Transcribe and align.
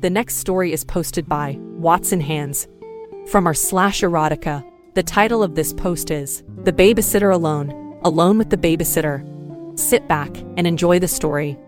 The 0.00 0.08
next 0.08 0.36
story 0.36 0.72
is 0.72 0.82
posted 0.82 1.28
by 1.28 1.58
Watson 1.60 2.22
Hands. 2.22 2.66
From 3.26 3.46
our 3.46 3.52
slash 3.52 4.00
erotica, 4.00 4.64
the 4.94 5.02
title 5.02 5.42
of 5.42 5.56
this 5.56 5.74
post 5.74 6.10
is 6.10 6.42
The 6.64 6.72
Babysitter 6.72 7.34
Alone, 7.34 7.98
Alone 8.02 8.38
with 8.38 8.48
the 8.48 8.56
Babysitter. 8.56 9.78
Sit 9.78 10.08
back 10.08 10.34
and 10.56 10.66
enjoy 10.66 11.00
the 11.00 11.06
story. 11.06 11.58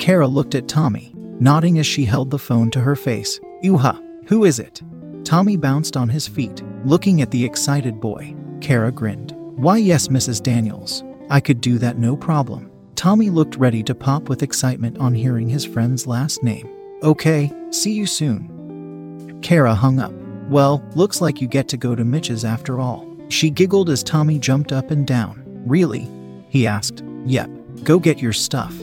Kara 0.00 0.26
looked 0.26 0.56
at 0.56 0.66
Tommy, 0.66 1.12
nodding 1.38 1.78
as 1.78 1.86
she 1.86 2.04
held 2.04 2.30
the 2.30 2.40
phone 2.40 2.72
to 2.72 2.80
her 2.80 2.96
face. 2.96 3.38
Yuha, 3.62 3.96
who 4.26 4.44
is 4.44 4.58
it? 4.58 4.82
Tommy 5.22 5.56
bounced 5.56 5.96
on 5.96 6.08
his 6.08 6.26
feet, 6.26 6.60
looking 6.84 7.22
at 7.22 7.30
the 7.30 7.44
excited 7.44 8.00
boy. 8.00 8.34
Kara 8.60 8.90
grinned. 8.90 9.30
Why, 9.36 9.76
yes, 9.76 10.08
Mrs. 10.08 10.42
Daniels. 10.42 11.04
I 11.28 11.38
could 11.38 11.60
do 11.60 11.78
that 11.78 11.98
no 11.98 12.16
problem. 12.16 12.69
Tommy 13.00 13.30
looked 13.30 13.56
ready 13.56 13.82
to 13.84 13.94
pop 13.94 14.28
with 14.28 14.42
excitement 14.42 14.98
on 14.98 15.14
hearing 15.14 15.48
his 15.48 15.64
friend's 15.64 16.06
last 16.06 16.42
name. 16.42 16.68
Okay, 17.02 17.50
see 17.70 17.94
you 17.94 18.04
soon. 18.04 19.40
Kara 19.40 19.74
hung 19.74 19.98
up. 19.98 20.12
Well, 20.50 20.84
looks 20.94 21.22
like 21.22 21.40
you 21.40 21.48
get 21.48 21.66
to 21.68 21.78
go 21.78 21.94
to 21.94 22.04
Mitch's 22.04 22.44
after 22.44 22.78
all. 22.78 23.06
She 23.30 23.48
giggled 23.48 23.88
as 23.88 24.02
Tommy 24.02 24.38
jumped 24.38 24.70
up 24.70 24.90
and 24.90 25.06
down. 25.06 25.42
Really? 25.66 26.10
He 26.50 26.66
asked. 26.66 27.02
Yep. 27.24 27.48
Go 27.84 27.98
get 27.98 28.20
your 28.20 28.34
stuff. 28.34 28.78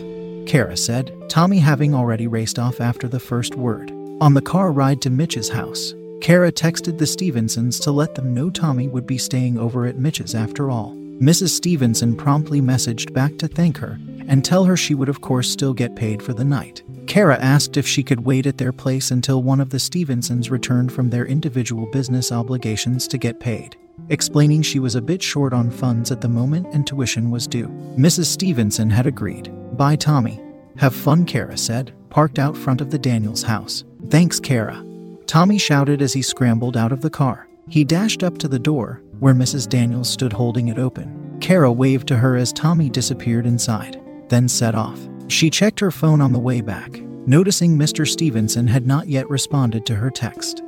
Kara 0.48 0.76
said, 0.76 1.14
Tommy 1.30 1.60
having 1.60 1.94
already 1.94 2.26
raced 2.26 2.58
off 2.58 2.82
after 2.82 3.08
the 3.08 3.20
first 3.20 3.54
word. 3.54 3.92
On 4.20 4.34
the 4.34 4.42
car 4.42 4.72
ride 4.72 5.00
to 5.04 5.12
Mitch's 5.12 5.50
house, 5.50 5.94
Kara 6.22 6.52
texted 6.52 6.98
the 6.98 7.06
Stevensons 7.06 7.80
to 7.82 7.92
let 7.92 8.16
them 8.16 8.34
know 8.34 8.50
Tommy 8.50 8.88
would 8.88 9.06
be 9.06 9.20
staying 9.20 9.60
over 9.60 9.86
at 9.86 10.00
Mitch's 10.00 10.34
after 10.34 10.72
all. 10.72 10.98
Mrs. 11.20 11.50
Stevenson 11.50 12.16
promptly 12.16 12.62
messaged 12.62 13.12
back 13.12 13.38
to 13.38 13.48
thank 13.48 13.78
her 13.78 14.00
and 14.28 14.46
tell 14.46 14.66
her 14.66 14.78
she 14.78 14.94
would, 14.94 15.10
of 15.10 15.22
course, 15.22 15.50
still 15.50 15.74
get 15.74 15.96
paid 15.96 16.22
for 16.22 16.34
the 16.34 16.46
night. 16.46 16.84
Kara 17.08 17.38
asked 17.40 17.76
if 17.76 17.88
she 17.88 18.04
could 18.04 18.26
wait 18.26 18.46
at 18.46 18.58
their 18.58 18.72
place 18.72 19.10
until 19.10 19.42
one 19.42 19.60
of 19.60 19.72
the 19.72 19.80
Stevensons 19.80 20.52
returned 20.52 20.92
from 20.92 21.10
their 21.10 21.26
individual 21.26 21.88
business 21.88 22.32
obligations 22.32 23.08
to 23.08 23.18
get 23.18 23.40
paid, 23.40 23.78
explaining 24.10 24.62
she 24.62 24.80
was 24.80 24.94
a 24.94 25.02
bit 25.02 25.24
short 25.24 25.54
on 25.54 25.72
funds 25.72 26.12
at 26.12 26.22
the 26.22 26.30
moment 26.30 26.68
and 26.74 26.86
tuition 26.86 27.32
was 27.32 27.48
due. 27.48 27.68
Mrs. 27.98 28.26
Stevenson 28.26 28.90
had 28.90 29.08
agreed. 29.08 29.52
Bye, 29.76 29.96
Tommy. 29.96 30.40
Have 30.78 30.94
fun, 30.94 31.26
Kara 31.26 31.58
said, 31.58 31.94
parked 32.12 32.38
out 32.38 32.56
front 32.56 32.82
of 32.82 32.92
the 32.92 33.00
Daniels 33.00 33.42
house. 33.42 33.84
Thanks, 34.10 34.40
Kara. 34.40 34.86
Tommy 35.26 35.58
shouted 35.58 36.02
as 36.02 36.14
he 36.14 36.22
scrambled 36.22 36.78
out 36.78 36.92
of 36.92 37.02
the 37.02 37.10
car. 37.10 37.48
He 37.70 37.84
dashed 37.84 38.24
up 38.24 38.38
to 38.38 38.48
the 38.48 38.60
door, 38.60 39.02
where 39.20 39.34
Mrs. 39.34 39.68
Daniels 39.68 40.10
stood 40.10 40.34
holding 40.34 40.68
it 40.68 40.78
open. 40.78 41.38
Kara 41.40 41.72
waved 41.72 42.08
to 42.08 42.18
her 42.18 42.36
as 42.36 42.52
Tommy 42.54 42.90
disappeared 42.90 43.46
inside, 43.46 44.02
then 44.30 44.48
set 44.48 44.76
off. 44.76 45.00
She 45.28 45.50
checked 45.50 45.80
her 45.80 45.92
phone 45.92 46.22
on 46.22 46.34
the 46.34 46.40
way 46.40 46.62
back, 46.62 47.00
noticing 47.28 47.78
Mr. 47.78 48.08
Stevenson 48.08 48.68
had 48.68 48.88
not 48.88 49.08
yet 49.08 49.30
responded 49.30 49.86
to 49.86 49.96
her 49.96 50.10
text. 50.10 50.64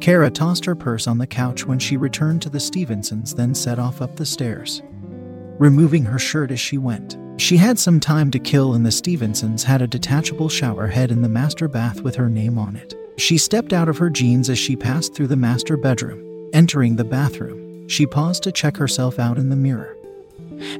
Kara 0.00 0.30
tossed 0.30 0.64
her 0.64 0.74
purse 0.74 1.06
on 1.06 1.18
the 1.18 1.26
couch 1.26 1.66
when 1.66 1.78
she 1.78 1.96
returned 1.96 2.42
to 2.42 2.50
the 2.50 2.60
Stevensons, 2.60 3.34
then 3.34 3.54
set 3.54 3.78
off 3.78 4.02
up 4.02 4.16
the 4.16 4.26
stairs, 4.26 4.82
removing 5.58 6.04
her 6.04 6.18
shirt 6.18 6.50
as 6.50 6.60
she 6.60 6.78
went. 6.78 7.16
She 7.38 7.56
had 7.56 7.78
some 7.78 8.00
time 8.00 8.30
to 8.32 8.38
kill, 8.38 8.74
and 8.74 8.84
the 8.84 8.92
Stevensons 8.92 9.64
had 9.64 9.80
a 9.80 9.86
detachable 9.86 10.50
shower 10.50 10.86
head 10.86 11.10
in 11.10 11.22
the 11.22 11.28
master 11.28 11.68
bath 11.68 12.02
with 12.02 12.14
her 12.16 12.28
name 12.28 12.58
on 12.58 12.76
it. 12.76 12.94
She 13.16 13.38
stepped 13.38 13.72
out 13.72 13.88
of 13.88 13.98
her 13.98 14.10
jeans 14.10 14.50
as 14.50 14.58
she 14.58 14.76
passed 14.76 15.14
through 15.14 15.28
the 15.28 15.36
master 15.36 15.76
bedroom. 15.76 16.29
Entering 16.52 16.96
the 16.96 17.04
bathroom, 17.04 17.86
she 17.86 18.06
paused 18.06 18.42
to 18.42 18.50
check 18.52 18.76
herself 18.76 19.20
out 19.20 19.38
in 19.38 19.50
the 19.50 19.56
mirror. 19.56 19.96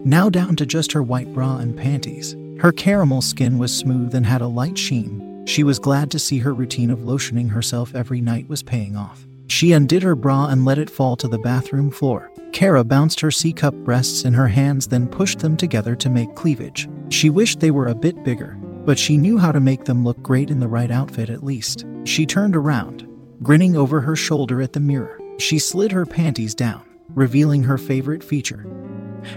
Now 0.04 0.28
down 0.28 0.56
to 0.56 0.66
just 0.66 0.90
her 0.92 1.02
white 1.02 1.32
bra 1.32 1.58
and 1.58 1.76
panties. 1.76 2.34
Her 2.58 2.72
caramel 2.72 3.22
skin 3.22 3.56
was 3.56 3.76
smooth 3.76 4.14
and 4.14 4.26
had 4.26 4.40
a 4.40 4.48
light 4.48 4.76
sheen. 4.76 5.46
She 5.46 5.62
was 5.62 5.78
glad 5.78 6.10
to 6.10 6.18
see 6.18 6.38
her 6.38 6.52
routine 6.52 6.90
of 6.90 7.00
lotioning 7.00 7.50
herself 7.50 7.94
every 7.94 8.20
night 8.20 8.48
was 8.48 8.64
paying 8.64 8.96
off. 8.96 9.26
She 9.46 9.72
undid 9.72 10.02
her 10.02 10.16
bra 10.16 10.48
and 10.48 10.64
let 10.64 10.78
it 10.78 10.90
fall 10.90 11.16
to 11.16 11.28
the 11.28 11.38
bathroom 11.38 11.90
floor. 11.90 12.32
Kara 12.52 12.82
bounced 12.82 13.20
her 13.20 13.30
C 13.30 13.52
cup 13.52 13.74
breasts 13.74 14.24
in 14.24 14.34
her 14.34 14.48
hands, 14.48 14.88
then 14.88 15.06
pushed 15.06 15.38
them 15.38 15.56
together 15.56 15.94
to 15.96 16.10
make 16.10 16.34
cleavage. 16.34 16.88
She 17.10 17.30
wished 17.30 17.60
they 17.60 17.70
were 17.70 17.86
a 17.86 17.94
bit 17.94 18.24
bigger, 18.24 18.56
but 18.84 18.98
she 18.98 19.16
knew 19.16 19.38
how 19.38 19.52
to 19.52 19.60
make 19.60 19.84
them 19.84 20.04
look 20.04 20.20
great 20.20 20.50
in 20.50 20.58
the 20.58 20.68
right 20.68 20.90
outfit 20.90 21.30
at 21.30 21.44
least. 21.44 21.84
She 22.04 22.26
turned 22.26 22.56
around, 22.56 23.08
grinning 23.42 23.76
over 23.76 24.00
her 24.00 24.16
shoulder 24.16 24.60
at 24.60 24.72
the 24.72 24.80
mirror. 24.80 25.19
She 25.40 25.58
slid 25.58 25.90
her 25.92 26.06
panties 26.06 26.54
down, 26.54 26.82
revealing 27.08 27.62
her 27.64 27.78
favorite 27.78 28.22
feature 28.22 28.66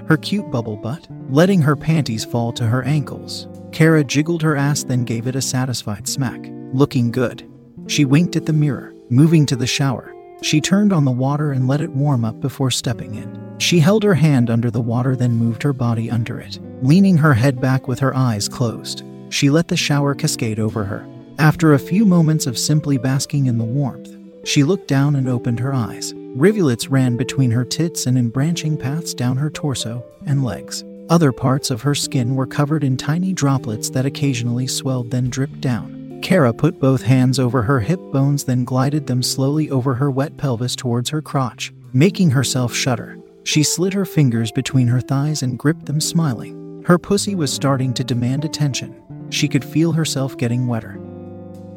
her 0.06 0.18
cute 0.18 0.50
bubble 0.52 0.78
butt, 0.78 1.08
letting 1.30 1.62
her 1.62 1.76
panties 1.76 2.26
fall 2.26 2.52
to 2.54 2.66
her 2.66 2.84
ankles. 2.84 3.48
Kara 3.72 4.04
jiggled 4.04 4.42
her 4.42 4.56
ass, 4.56 4.84
then 4.84 5.04
gave 5.04 5.28
it 5.28 5.36
a 5.36 5.42
satisfied 5.42 6.08
smack. 6.08 6.50
Looking 6.74 7.12
good. 7.12 7.50
She 7.88 8.06
winked 8.06 8.36
at 8.36 8.46
the 8.46 8.54
mirror, 8.54 8.94
moving 9.10 9.46
to 9.48 9.56
the 9.56 9.68
shower. 9.68 10.14
She 10.42 10.62
turned 10.62 10.94
on 10.94 11.06
the 11.06 11.12
water 11.12 11.52
and 11.52 11.68
let 11.68 11.82
it 11.82 11.92
warm 11.92 12.26
up 12.26 12.40
before 12.40 12.72
stepping 12.72 13.16
in. 13.16 13.40
She 13.60 13.80
held 13.80 14.04
her 14.04 14.16
hand 14.16 14.50
under 14.50 14.72
the 14.72 14.82
water, 14.82 15.16
then 15.16 15.34
moved 15.34 15.64
her 15.64 15.74
body 15.74 16.10
under 16.10 16.40
it, 16.40 16.60
leaning 16.82 17.18
her 17.18 17.34
head 17.34 17.62
back 17.62 17.88
with 17.88 18.00
her 18.00 18.16
eyes 18.16 18.50
closed. 18.50 19.04
She 19.30 19.50
let 19.50 19.68
the 19.68 19.78
shower 19.78 20.14
cascade 20.16 20.60
over 20.60 20.84
her. 20.84 21.08
After 21.40 21.74
a 21.74 21.80
few 21.80 22.06
moments 22.06 22.46
of 22.46 22.58
simply 22.58 22.98
basking 22.98 23.48
in 23.48 23.58
the 23.58 23.64
warmth, 23.64 24.16
she 24.44 24.64
looked 24.64 24.88
down 24.88 25.16
and 25.16 25.28
opened 25.28 25.60
her 25.60 25.74
eyes. 25.74 26.14
Rivulets 26.16 26.90
ran 26.90 27.18
between 27.18 27.52
her 27.52 27.64
tits 27.64 28.06
and 28.06 28.18
in 28.18 28.30
branching 28.30 28.78
paths 28.78 29.14
down 29.14 29.38
her 29.38 29.50
torso 29.50 30.04
and 30.26 30.44
legs. 30.44 30.84
Other 31.10 31.32
parts 31.32 31.70
of 31.70 31.82
her 31.82 31.96
skin 31.96 32.36
were 32.36 32.48
covered 32.48 32.84
in 32.84 32.98
tiny 32.98 33.34
droplets 33.34 33.90
that 33.92 34.06
occasionally 34.06 34.68
swelled 34.68 35.12
then 35.12 35.30
dripped 35.30 35.62
down. 35.62 36.20
Kara 36.22 36.54
put 36.54 36.80
both 36.80 37.04
hands 37.04 37.38
over 37.38 37.62
her 37.62 37.82
hip 37.82 38.00
bones, 38.12 38.46
then 38.46 38.64
glided 38.64 39.06
them 39.06 39.22
slowly 39.22 39.70
over 39.70 39.94
her 39.94 40.10
wet 40.10 40.38
pelvis 40.38 40.76
towards 40.76 41.10
her 41.10 41.22
crotch, 41.22 41.74
making 41.92 42.32
herself 42.32 42.74
shudder. 42.74 43.18
She 43.44 43.62
slid 43.62 43.94
her 43.94 44.06
fingers 44.06 44.52
between 44.52 44.88
her 44.88 45.02
thighs 45.02 45.44
and 45.44 45.60
gripped 45.60 45.86
them, 45.86 46.00
smiling. 46.00 46.82
Her 46.86 46.98
pussy 46.98 47.36
was 47.36 47.52
starting 47.52 47.94
to 47.96 48.04
demand 48.04 48.46
attention. 48.46 48.96
She 49.30 49.48
could 49.50 49.66
feel 49.66 49.92
herself 49.92 50.38
getting 50.38 50.68
wetter. 50.68 50.98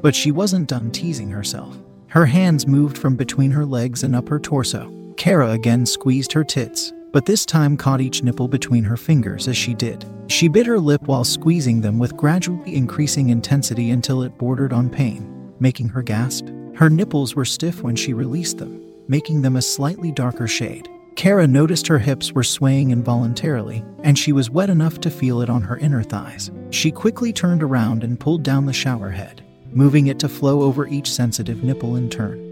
But 0.00 0.14
she 0.14 0.30
wasn't 0.30 0.68
done 0.68 0.92
teasing 0.92 1.30
herself. 1.30 1.76
Her 2.08 2.26
hands 2.26 2.66
moved 2.66 2.96
from 2.96 3.16
between 3.16 3.50
her 3.50 3.66
legs 3.66 4.04
and 4.04 4.14
up 4.14 4.28
her 4.28 4.38
torso. 4.38 4.92
Kara 5.16 5.50
again 5.50 5.84
squeezed 5.84 6.32
her 6.32 6.44
tits, 6.44 6.92
but 7.12 7.26
this 7.26 7.44
time 7.44 7.76
caught 7.76 8.00
each 8.00 8.22
nipple 8.22 8.48
between 8.48 8.84
her 8.84 8.96
fingers 8.96 9.48
as 9.48 9.56
she 9.56 9.74
did. 9.74 10.04
She 10.28 10.48
bit 10.48 10.66
her 10.66 10.78
lip 10.78 11.02
while 11.06 11.24
squeezing 11.24 11.80
them 11.80 11.98
with 11.98 12.16
gradually 12.16 12.76
increasing 12.76 13.30
intensity 13.30 13.90
until 13.90 14.22
it 14.22 14.38
bordered 14.38 14.72
on 14.72 14.88
pain, 14.88 15.52
making 15.58 15.88
her 15.88 16.02
gasp. 16.02 16.46
Her 16.74 16.90
nipples 16.90 17.34
were 17.34 17.44
stiff 17.44 17.82
when 17.82 17.96
she 17.96 18.12
released 18.12 18.58
them, 18.58 18.82
making 19.08 19.42
them 19.42 19.56
a 19.56 19.62
slightly 19.62 20.12
darker 20.12 20.46
shade. 20.46 20.88
Kara 21.16 21.46
noticed 21.46 21.86
her 21.88 21.98
hips 21.98 22.32
were 22.32 22.44
swaying 22.44 22.90
involuntarily, 22.90 23.82
and 24.02 24.18
she 24.18 24.32
was 24.32 24.50
wet 24.50 24.70
enough 24.70 25.00
to 25.00 25.10
feel 25.10 25.40
it 25.40 25.48
on 25.48 25.62
her 25.62 25.78
inner 25.78 26.02
thighs. 26.02 26.50
She 26.70 26.90
quickly 26.90 27.32
turned 27.32 27.62
around 27.62 28.04
and 28.04 28.20
pulled 28.20 28.42
down 28.42 28.66
the 28.66 28.72
shower 28.72 29.10
head 29.10 29.42
moving 29.76 30.06
it 30.06 30.18
to 30.18 30.28
flow 30.28 30.62
over 30.62 30.88
each 30.88 31.12
sensitive 31.12 31.62
nipple 31.62 31.96
in 31.96 32.08
turn. 32.08 32.42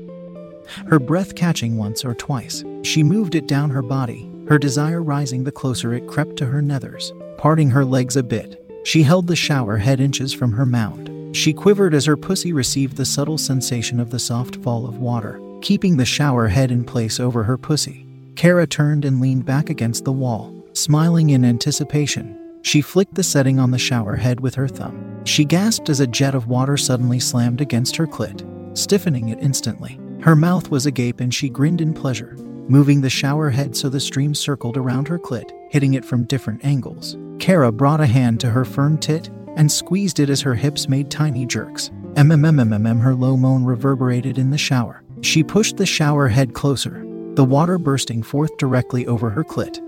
Her 0.86 0.98
breath 0.98 1.34
catching 1.34 1.76
once 1.76 2.04
or 2.04 2.14
twice, 2.14 2.62
she 2.82 3.02
moved 3.02 3.34
it 3.34 3.46
down 3.46 3.70
her 3.70 3.82
body, 3.82 4.30
her 4.46 4.58
desire 4.58 5.02
rising 5.02 5.42
the 5.42 5.52
closer 5.52 5.94
it 5.94 6.06
crept 6.06 6.36
to 6.36 6.46
her 6.46 6.60
nethers. 6.60 7.10
Parting 7.38 7.70
her 7.70 7.84
legs 7.84 8.16
a 8.16 8.22
bit, 8.22 8.62
she 8.84 9.02
held 9.02 9.26
the 9.26 9.36
shower 9.36 9.78
head 9.78 10.00
inches 10.00 10.34
from 10.34 10.52
her 10.52 10.66
mound. 10.66 11.34
She 11.34 11.54
quivered 11.54 11.94
as 11.94 12.04
her 12.04 12.16
pussy 12.16 12.52
received 12.52 12.96
the 12.96 13.06
subtle 13.06 13.38
sensation 13.38 13.98
of 13.98 14.10
the 14.10 14.18
soft 14.18 14.56
fall 14.56 14.86
of 14.86 14.98
water, 14.98 15.40
keeping 15.62 15.96
the 15.96 16.04
shower 16.04 16.48
head 16.48 16.70
in 16.70 16.84
place 16.84 17.18
over 17.18 17.42
her 17.42 17.56
pussy. 17.56 18.06
Kara 18.36 18.66
turned 18.66 19.04
and 19.04 19.20
leaned 19.20 19.46
back 19.46 19.70
against 19.70 20.04
the 20.04 20.12
wall, 20.12 20.54
smiling 20.74 21.30
in 21.30 21.44
anticipation. 21.44 22.38
She 22.64 22.80
flicked 22.80 23.14
the 23.14 23.22
setting 23.22 23.58
on 23.58 23.70
the 23.70 23.78
shower 23.78 24.16
head 24.16 24.40
with 24.40 24.54
her 24.54 24.66
thumb. 24.66 25.20
She 25.24 25.44
gasped 25.44 25.90
as 25.90 26.00
a 26.00 26.06
jet 26.06 26.34
of 26.34 26.48
water 26.48 26.78
suddenly 26.78 27.20
slammed 27.20 27.60
against 27.60 27.94
her 27.96 28.06
clit, 28.06 28.42
stiffening 28.76 29.28
it 29.28 29.38
instantly. 29.38 30.00
Her 30.22 30.34
mouth 30.34 30.70
was 30.70 30.86
agape 30.86 31.20
and 31.20 31.32
she 31.32 31.50
grinned 31.50 31.82
in 31.82 31.92
pleasure, 31.92 32.36
moving 32.66 33.02
the 33.02 33.10
shower 33.10 33.50
head 33.50 33.76
so 33.76 33.90
the 33.90 34.00
stream 34.00 34.34
circled 34.34 34.78
around 34.78 35.08
her 35.08 35.18
clit, 35.18 35.50
hitting 35.70 35.92
it 35.92 36.06
from 36.06 36.24
different 36.24 36.64
angles. 36.64 37.18
Kara 37.38 37.70
brought 37.70 38.00
a 38.00 38.06
hand 38.06 38.40
to 38.40 38.50
her 38.50 38.64
firm 38.64 38.96
tit 38.96 39.28
and 39.56 39.70
squeezed 39.70 40.18
it 40.18 40.30
as 40.30 40.40
her 40.40 40.54
hips 40.54 40.88
made 40.88 41.10
tiny 41.10 41.44
jerks. 41.44 41.90
MMMMMM, 42.14 43.00
her 43.02 43.14
low 43.14 43.36
moan 43.36 43.64
reverberated 43.64 44.38
in 44.38 44.48
the 44.48 44.58
shower. 44.58 45.02
She 45.20 45.44
pushed 45.44 45.76
the 45.76 45.86
shower 45.86 46.28
head 46.28 46.54
closer, 46.54 47.04
the 47.34 47.44
water 47.44 47.76
bursting 47.76 48.22
forth 48.22 48.56
directly 48.56 49.06
over 49.06 49.28
her 49.28 49.44
clit. 49.44 49.80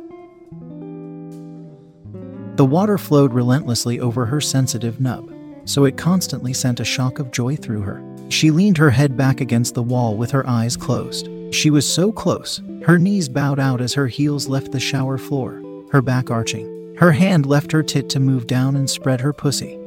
The 2.56 2.64
water 2.64 2.96
flowed 2.96 3.34
relentlessly 3.34 4.00
over 4.00 4.24
her 4.24 4.40
sensitive 4.40 4.98
nub, 4.98 5.30
so 5.66 5.84
it 5.84 5.98
constantly 5.98 6.54
sent 6.54 6.80
a 6.80 6.86
shock 6.86 7.18
of 7.18 7.30
joy 7.30 7.54
through 7.54 7.82
her. 7.82 8.02
She 8.30 8.50
leaned 8.50 8.78
her 8.78 8.88
head 8.88 9.14
back 9.14 9.42
against 9.42 9.74
the 9.74 9.82
wall 9.82 10.16
with 10.16 10.30
her 10.30 10.48
eyes 10.48 10.74
closed. 10.74 11.28
She 11.50 11.68
was 11.68 11.86
so 11.86 12.10
close, 12.10 12.62
her 12.84 12.98
knees 12.98 13.28
bowed 13.28 13.60
out 13.60 13.82
as 13.82 13.92
her 13.92 14.06
heels 14.06 14.48
left 14.48 14.72
the 14.72 14.80
shower 14.80 15.18
floor, 15.18 15.62
her 15.92 16.00
back 16.00 16.30
arching. 16.30 16.94
Her 16.96 17.12
hand 17.12 17.44
left 17.44 17.72
her 17.72 17.82
tit 17.82 18.08
to 18.10 18.20
move 18.20 18.46
down 18.46 18.74
and 18.74 18.88
spread 18.88 19.20
her 19.20 19.34
pussy, 19.34 19.78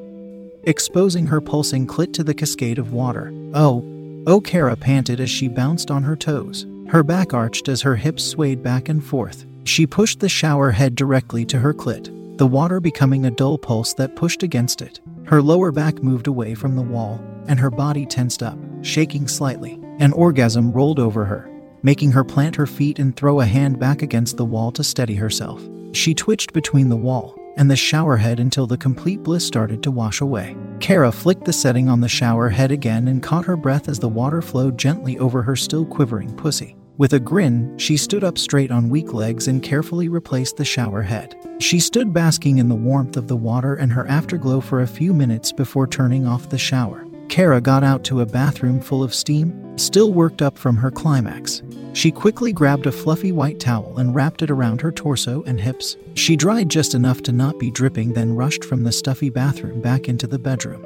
exposing 0.61 1.25
her 1.25 1.41
pulsing 1.41 1.87
clit 1.87 2.13
to 2.13 2.23
the 2.23 2.35
cascade 2.35 2.77
of 2.77 2.93
water. 2.93 3.33
Oh, 3.55 3.83
oh, 4.27 4.41
Kara 4.41 4.75
panted 4.75 5.19
as 5.19 5.31
she 5.31 5.47
bounced 5.47 5.89
on 5.89 6.03
her 6.03 6.15
toes. 6.15 6.67
Her 6.89 7.01
back 7.01 7.33
arched 7.33 7.67
as 7.67 7.81
her 7.81 7.95
hips 7.95 8.23
swayed 8.23 8.61
back 8.61 8.89
and 8.89 9.03
forth. 9.03 9.47
She 9.63 9.87
pushed 9.87 10.19
the 10.19 10.29
shower 10.29 10.69
head 10.69 10.93
directly 10.93 11.45
to 11.45 11.57
her 11.57 11.73
clit, 11.73 12.18
the 12.39 12.47
water 12.47 12.79
becoming 12.79 13.25
a 13.25 13.31
dull 13.31 13.57
pulse 13.57 13.93
that 13.93 14.15
pushed 14.15 14.43
against 14.43 14.81
it. 14.81 15.01
Her 15.25 15.41
lower 15.41 15.73
back 15.73 16.01
moved 16.01 16.25
away 16.25 16.53
from 16.55 16.73
the 16.73 16.81
wall, 16.81 17.21
and 17.49 17.59
her 17.59 17.69
body 17.69 18.05
tensed 18.05 18.41
up, 18.41 18.57
shaking 18.81 19.27
slightly. 19.27 19.77
An 19.99 20.13
orgasm 20.13 20.71
rolled 20.71 20.99
over 20.99 21.25
her, 21.25 21.51
making 21.83 22.13
her 22.13 22.23
plant 22.23 22.55
her 22.55 22.65
feet 22.65 22.97
and 22.97 23.13
throw 23.13 23.41
a 23.41 23.45
hand 23.45 23.77
back 23.77 24.01
against 24.01 24.37
the 24.37 24.45
wall 24.45 24.71
to 24.71 24.85
steady 24.85 25.15
herself. 25.15 25.61
She 25.91 26.13
twitched 26.13 26.53
between 26.53 26.87
the 26.87 26.95
wall 26.95 27.35
and 27.57 27.69
the 27.69 27.75
shower 27.75 28.15
head 28.15 28.39
until 28.39 28.67
the 28.67 28.77
complete 28.77 29.21
bliss 29.21 29.45
started 29.45 29.83
to 29.83 29.91
wash 29.91 30.21
away. 30.21 30.55
Kara 30.79 31.11
flicked 31.11 31.43
the 31.43 31.51
setting 31.51 31.89
on 31.89 31.99
the 31.99 32.07
shower 32.07 32.47
head 32.47 32.71
again 32.71 33.09
and 33.09 33.21
caught 33.21 33.43
her 33.43 33.57
breath 33.57 33.89
as 33.89 33.99
the 33.99 34.07
water 34.07 34.41
flowed 34.41 34.77
gently 34.77 35.19
over 35.19 35.41
her 35.41 35.57
still 35.57 35.85
quivering 35.85 36.33
pussy. 36.37 36.77
With 36.99 37.13
a 37.13 37.19
grin, 37.21 37.77
she 37.77 37.95
stood 37.95 38.25
up 38.25 38.37
straight 38.37 38.71
on 38.71 38.89
weak 38.89 39.13
legs 39.13 39.47
and 39.47 39.63
carefully 39.63 40.09
replaced 40.09 40.57
the 40.57 40.65
shower 40.65 41.01
head. 41.01 41.33
She 41.59 41.79
stood 41.79 42.11
basking 42.11 42.57
in 42.57 42.67
the 42.67 42.75
warmth 42.75 43.15
of 43.15 43.29
the 43.29 43.37
water 43.37 43.75
and 43.75 43.89
her 43.93 44.05
afterglow 44.07 44.59
for 44.59 44.81
a 44.81 44.87
few 44.87 45.13
minutes 45.13 45.53
before 45.53 45.87
turning 45.87 46.27
off 46.27 46.49
the 46.49 46.57
shower. 46.57 47.07
Kara 47.29 47.61
got 47.61 47.85
out 47.85 48.03
to 48.03 48.19
a 48.19 48.25
bathroom 48.25 48.81
full 48.81 49.01
of 49.01 49.13
steam, 49.13 49.77
still 49.77 50.11
worked 50.11 50.41
up 50.41 50.57
from 50.57 50.75
her 50.75 50.91
climax. 50.91 51.61
She 51.93 52.11
quickly 52.11 52.51
grabbed 52.51 52.85
a 52.85 52.91
fluffy 52.91 53.31
white 53.31 53.61
towel 53.61 53.97
and 53.97 54.13
wrapped 54.13 54.41
it 54.41 54.51
around 54.51 54.81
her 54.81 54.91
torso 54.91 55.41
and 55.43 55.57
hips. 55.57 55.95
She 56.15 56.35
dried 56.35 56.67
just 56.67 56.95
enough 56.95 57.21
to 57.23 57.31
not 57.31 57.57
be 57.59 57.71
dripping, 57.71 58.11
then 58.11 58.35
rushed 58.35 58.65
from 58.65 58.83
the 58.83 58.91
stuffy 58.91 59.29
bathroom 59.29 59.79
back 59.79 60.09
into 60.09 60.27
the 60.27 60.39
bedroom. 60.39 60.85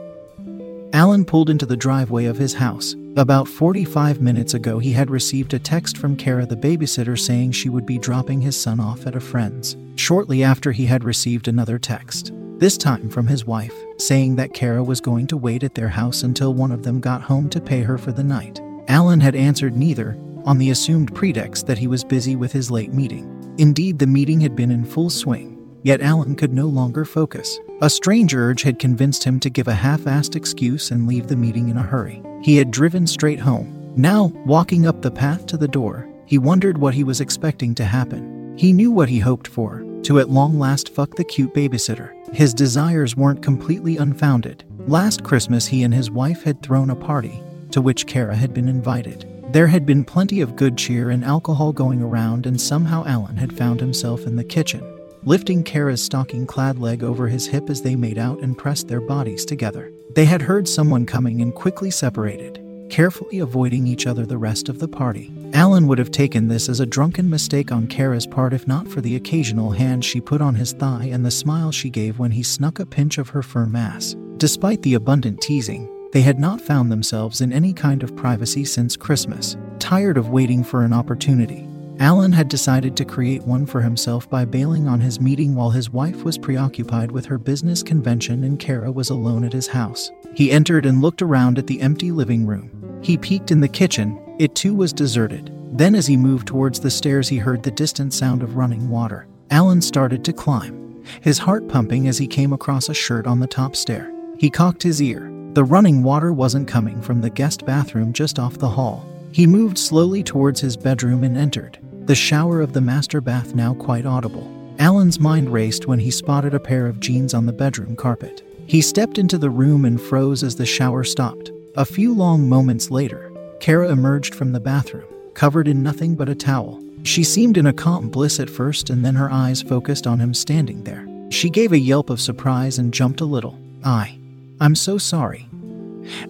Alan 0.94 1.26
pulled 1.26 1.50
into 1.50 1.66
the 1.66 1.76
driveway 1.76 2.26
of 2.26 2.38
his 2.38 2.54
house. 2.54 2.96
About 3.18 3.48
45 3.48 4.22
minutes 4.22 4.54
ago, 4.54 4.78
he 4.78 4.94
had 4.94 5.10
received 5.10 5.56
a 5.56 5.60
text 5.60 5.98
from 5.98 6.16
Kara, 6.16 6.46
the 6.46 6.56
babysitter, 6.56 7.18
saying 7.18 7.52
she 7.52 7.68
would 7.68 7.86
be 7.88 7.98
dropping 7.98 8.42
his 8.42 8.56
son 8.56 8.80
off 8.80 9.08
at 9.08 9.16
a 9.16 9.20
friend's. 9.20 9.76
Shortly 9.96 10.44
after, 10.44 10.72
he 10.72 10.86
had 10.86 11.04
received 11.04 11.48
another 11.48 11.80
text, 11.80 12.32
this 12.60 12.78
time 12.78 13.10
from 13.10 13.26
his 13.26 13.44
wife, 13.44 13.74
saying 13.98 14.36
that 14.36 14.54
Kara 14.54 14.84
was 14.84 15.02
going 15.02 15.26
to 15.28 15.38
wait 15.38 15.64
at 15.64 15.74
their 15.74 15.90
house 15.90 16.22
until 16.22 16.54
one 16.54 16.72
of 16.72 16.84
them 16.84 17.00
got 17.00 17.24
home 17.24 17.50
to 17.50 17.60
pay 17.60 17.82
her 17.82 17.98
for 17.98 18.12
the 18.12 18.24
night. 18.24 18.62
Alan 18.88 19.20
had 19.20 19.36
answered 19.36 19.76
neither, 19.76 20.16
on 20.46 20.60
the 20.60 20.70
assumed 20.70 21.16
pretext 21.16 21.66
that 21.66 21.80
he 21.80 21.88
was 21.88 22.04
busy 22.04 22.36
with 22.36 22.52
his 22.52 22.70
late 22.70 22.94
meeting. 22.94 23.56
Indeed, 23.58 23.98
the 23.98 24.06
meeting 24.06 24.40
had 24.42 24.56
been 24.56 24.70
in 24.70 24.86
full 24.86 25.10
swing, 25.10 25.53
yet 25.84 26.02
Alan 26.02 26.36
could 26.36 26.54
no 26.54 26.68
longer 26.68 27.06
focus. 27.06 27.60
A 27.82 27.90
strange 27.90 28.34
urge 28.34 28.64
had 28.64 28.80
convinced 28.80 29.24
him 29.24 29.40
to 29.42 29.50
give 29.50 29.68
a 29.68 29.74
half 29.74 30.02
assed 30.02 30.36
excuse 30.36 30.92
and 30.92 31.08
leave 31.08 31.28
the 31.28 31.36
meeting 31.36 31.70
in 31.70 31.78
a 31.78 31.84
hurry. 31.84 32.24
He 32.42 32.58
had 32.58 32.72
driven 32.72 33.06
straight 33.06 33.40
home. 33.40 33.94
Now, 33.96 34.32
walking 34.46 34.88
up 34.88 35.02
the 35.02 35.12
path 35.12 35.46
to 35.48 35.58
the 35.58 35.68
door, 35.68 36.10
he 36.26 36.38
wondered 36.38 36.78
what 36.78 36.94
he 36.94 37.04
was 37.04 37.22
expecting 37.22 37.76
to 37.76 37.86
happen. 37.86 38.56
He 38.58 38.74
knew 38.74 38.92
what 38.92 39.10
he 39.10 39.20
hoped 39.20 39.48
for 39.48 39.84
to 40.04 40.20
at 40.20 40.30
long 40.30 40.60
last 40.60 40.90
fuck 40.90 41.16
the 41.16 41.24
cute 41.24 41.54
babysitter. 41.54 42.12
His 42.34 42.54
desires 42.54 43.16
weren't 43.16 43.42
completely 43.42 43.98
unfounded. 43.98 44.64
Last 44.88 45.24
Christmas, 45.24 45.66
he 45.68 45.84
and 45.84 45.94
his 45.94 46.12
wife 46.12 46.44
had 46.44 46.62
thrown 46.62 46.90
a 46.90 46.96
party, 46.96 47.42
to 47.72 47.82
which 47.82 48.06
Kara 48.06 48.36
had 48.36 48.54
been 48.54 48.68
invited. 48.68 49.30
There 49.54 49.68
had 49.68 49.86
been 49.86 50.04
plenty 50.04 50.42
of 50.42 50.56
good 50.56 50.78
cheer 50.78 51.10
and 51.10 51.24
alcohol 51.24 51.72
going 51.72 52.02
around, 52.02 52.46
and 52.46 52.60
somehow 52.60 53.06
Alan 53.06 53.38
had 53.38 53.56
found 53.56 53.80
himself 53.80 54.26
in 54.26 54.36
the 54.36 54.44
kitchen, 54.44 54.82
lifting 55.26 55.64
Kara's 55.64 56.04
stocking 56.04 56.46
clad 56.46 56.80
leg 56.80 57.04
over 57.04 57.28
his 57.28 57.48
hip 57.48 57.70
as 57.70 57.82
they 57.82 57.96
made 57.96 58.18
out 58.18 58.40
and 58.40 58.58
pressed 58.58 58.88
their 58.88 59.02
bodies 59.02 59.46
together. 59.46 59.92
They 60.16 60.26
had 60.26 60.42
heard 60.42 60.68
someone 60.68 61.06
coming 61.06 61.42
and 61.42 61.54
quickly 61.54 61.90
separated, 61.90 62.62
carefully 62.90 63.40
avoiding 63.40 63.88
each 63.88 64.06
other 64.06 64.26
the 64.26 64.38
rest 64.38 64.70
of 64.70 64.80
the 64.80 64.88
party. 64.88 65.34
Alan 65.54 65.88
would 65.88 65.98
have 65.98 66.12
taken 66.12 66.48
this 66.48 66.70
as 66.70 66.80
a 66.80 66.86
drunken 66.86 67.30
mistake 67.30 67.72
on 67.72 67.88
Kara's 67.88 68.28
part 68.28 68.54
if 68.54 68.68
not 68.68 68.88
for 68.88 69.02
the 69.02 69.16
occasional 69.16 69.72
hand 69.72 70.04
she 70.04 70.22
put 70.22 70.42
on 70.42 70.56
his 70.56 70.74
thigh 70.74 71.10
and 71.12 71.26
the 71.26 71.32
smile 71.32 71.72
she 71.72 71.90
gave 71.90 72.20
when 72.20 72.32
he 72.32 72.44
snuck 72.44 72.80
a 72.80 72.86
pinch 72.86 73.18
of 73.18 73.30
her 73.30 73.42
firm 73.42 73.76
ass. 73.76 74.16
Despite 74.38 74.82
the 74.82 74.96
abundant 74.96 75.42
teasing, 75.42 75.90
they 76.12 76.22
had 76.22 76.40
not 76.40 76.62
found 76.62 76.92
themselves 76.92 77.42
in 77.42 77.52
any 77.52 77.74
kind 77.74 78.04
of 78.04 78.16
privacy 78.16 78.66
since 78.66 78.96
Christmas. 78.96 79.58
Tired 79.80 80.18
of 80.18 80.30
waiting 80.30 80.64
for 80.64 80.84
an 80.84 80.94
opportunity, 80.94 81.68
Alan 82.00 82.32
had 82.32 82.50
decided 82.50 82.98
to 82.98 83.06
create 83.06 83.44
one 83.44 83.66
for 83.66 83.82
himself 83.82 84.30
by 84.30 84.46
bailing 84.46 84.88
on 84.88 85.00
his 85.00 85.22
meeting 85.22 85.56
while 85.56 85.70
his 85.70 85.90
wife 85.90 86.24
was 86.24 86.38
preoccupied 86.38 87.12
with 87.12 87.26
her 87.26 87.38
business 87.38 87.84
convention 87.84 88.44
and 88.44 88.60
Kara 88.60 88.92
was 88.92 89.10
alone 89.10 89.44
at 89.44 89.54
his 89.54 89.68
house. 89.68 90.12
He 90.36 90.52
entered 90.52 90.86
and 90.86 91.02
looked 91.02 91.22
around 91.22 91.60
at 91.60 91.68
the 91.68 91.82
empty 91.82 92.12
living 92.12 92.46
room. 92.46 93.00
He 93.02 93.18
peeked 93.18 93.52
in 93.52 93.60
the 93.60 93.68
kitchen, 93.68 94.20
it 94.40 94.56
too 94.56 94.74
was 94.74 94.92
deserted. 94.92 95.52
Then, 95.74 95.96
as 95.96 96.08
he 96.08 96.18
moved 96.18 96.48
towards 96.48 96.80
the 96.80 96.92
stairs, 96.92 97.28
he 97.28 97.38
heard 97.38 97.64
the 97.64 97.72
distant 97.72 98.14
sound 98.14 98.44
of 98.44 98.56
running 98.56 98.90
water. 98.90 99.28
Alan 99.52 99.82
started 99.82 100.24
to 100.26 100.34
climb, 100.34 101.04
his 101.22 101.38
heart 101.38 101.68
pumping 101.68 102.08
as 102.08 102.18
he 102.18 102.28
came 102.28 102.54
across 102.54 102.90
a 102.90 102.94
shirt 102.94 103.28
on 103.28 103.40
the 103.40 103.48
top 103.48 103.76
stair. 103.76 104.12
He 104.38 104.50
cocked 104.50 104.84
his 104.84 105.02
ear. 105.02 105.32
The 105.54 105.64
running 105.64 106.02
water 106.02 106.34
wasn't 106.34 106.68
coming 106.68 107.02
from 107.02 107.22
the 107.22 107.30
guest 107.30 107.66
bathroom 107.66 108.14
just 108.14 108.40
off 108.40 108.58
the 108.58 108.70
hall. 108.70 109.06
He 109.32 109.48
moved 109.48 109.78
slowly 109.78 110.24
towards 110.24 110.62
his 110.62 110.78
bedroom 110.78 111.24
and 111.24 111.38
entered, 111.38 111.80
the 112.06 112.16
shower 112.16 112.60
of 112.60 112.74
the 112.74 112.82
master 112.82 113.22
bath 113.22 113.56
now 113.56 113.74
quite 113.74 114.06
audible. 114.06 114.52
Alan's 114.80 115.20
mind 115.20 115.52
raced 115.52 115.88
when 115.88 116.00
he 116.00 116.12
spotted 116.12 116.54
a 116.54 116.60
pair 116.60 116.88
of 116.88 117.00
jeans 117.00 117.34
on 117.34 117.46
the 117.46 117.54
bedroom 117.54 117.96
carpet. 117.96 118.44
He 118.66 118.82
stepped 118.82 119.18
into 119.18 119.38
the 119.38 119.50
room 119.50 119.86
and 119.86 120.02
froze 120.02 120.44
as 120.44 120.56
the 120.56 120.66
shower 120.66 121.04
stopped. 121.04 121.52
A 121.76 121.86
few 121.86 122.14
long 122.14 122.50
moments 122.50 122.92
later, 122.92 123.32
Kara 123.60 123.90
emerged 123.90 124.36
from 124.36 124.52
the 124.52 124.60
bathroom, 124.60 125.08
covered 125.34 125.68
in 125.68 125.82
nothing 125.82 126.16
but 126.16 126.28
a 126.28 126.36
towel. 126.36 126.84
She 127.04 127.24
seemed 127.24 127.58
in 127.58 127.68
a 127.68 127.74
calm 127.74 128.10
bliss 128.10 128.40
at 128.40 128.50
first, 128.50 128.90
and 128.90 129.04
then 129.04 129.16
her 129.16 129.32
eyes 129.32 129.62
focused 129.62 130.06
on 130.06 130.20
him 130.20 130.34
standing 130.34 130.84
there. 130.84 131.08
She 131.30 131.50
gave 131.50 131.72
a 131.72 131.80
yelp 131.80 132.10
of 132.10 132.22
surprise 132.22 132.78
and 132.80 132.94
jumped 132.94 133.22
a 133.22 133.26
little. 133.26 133.58
I. 133.84 134.18
I'm 134.60 134.76
so 134.76 134.98
sorry. 134.98 135.48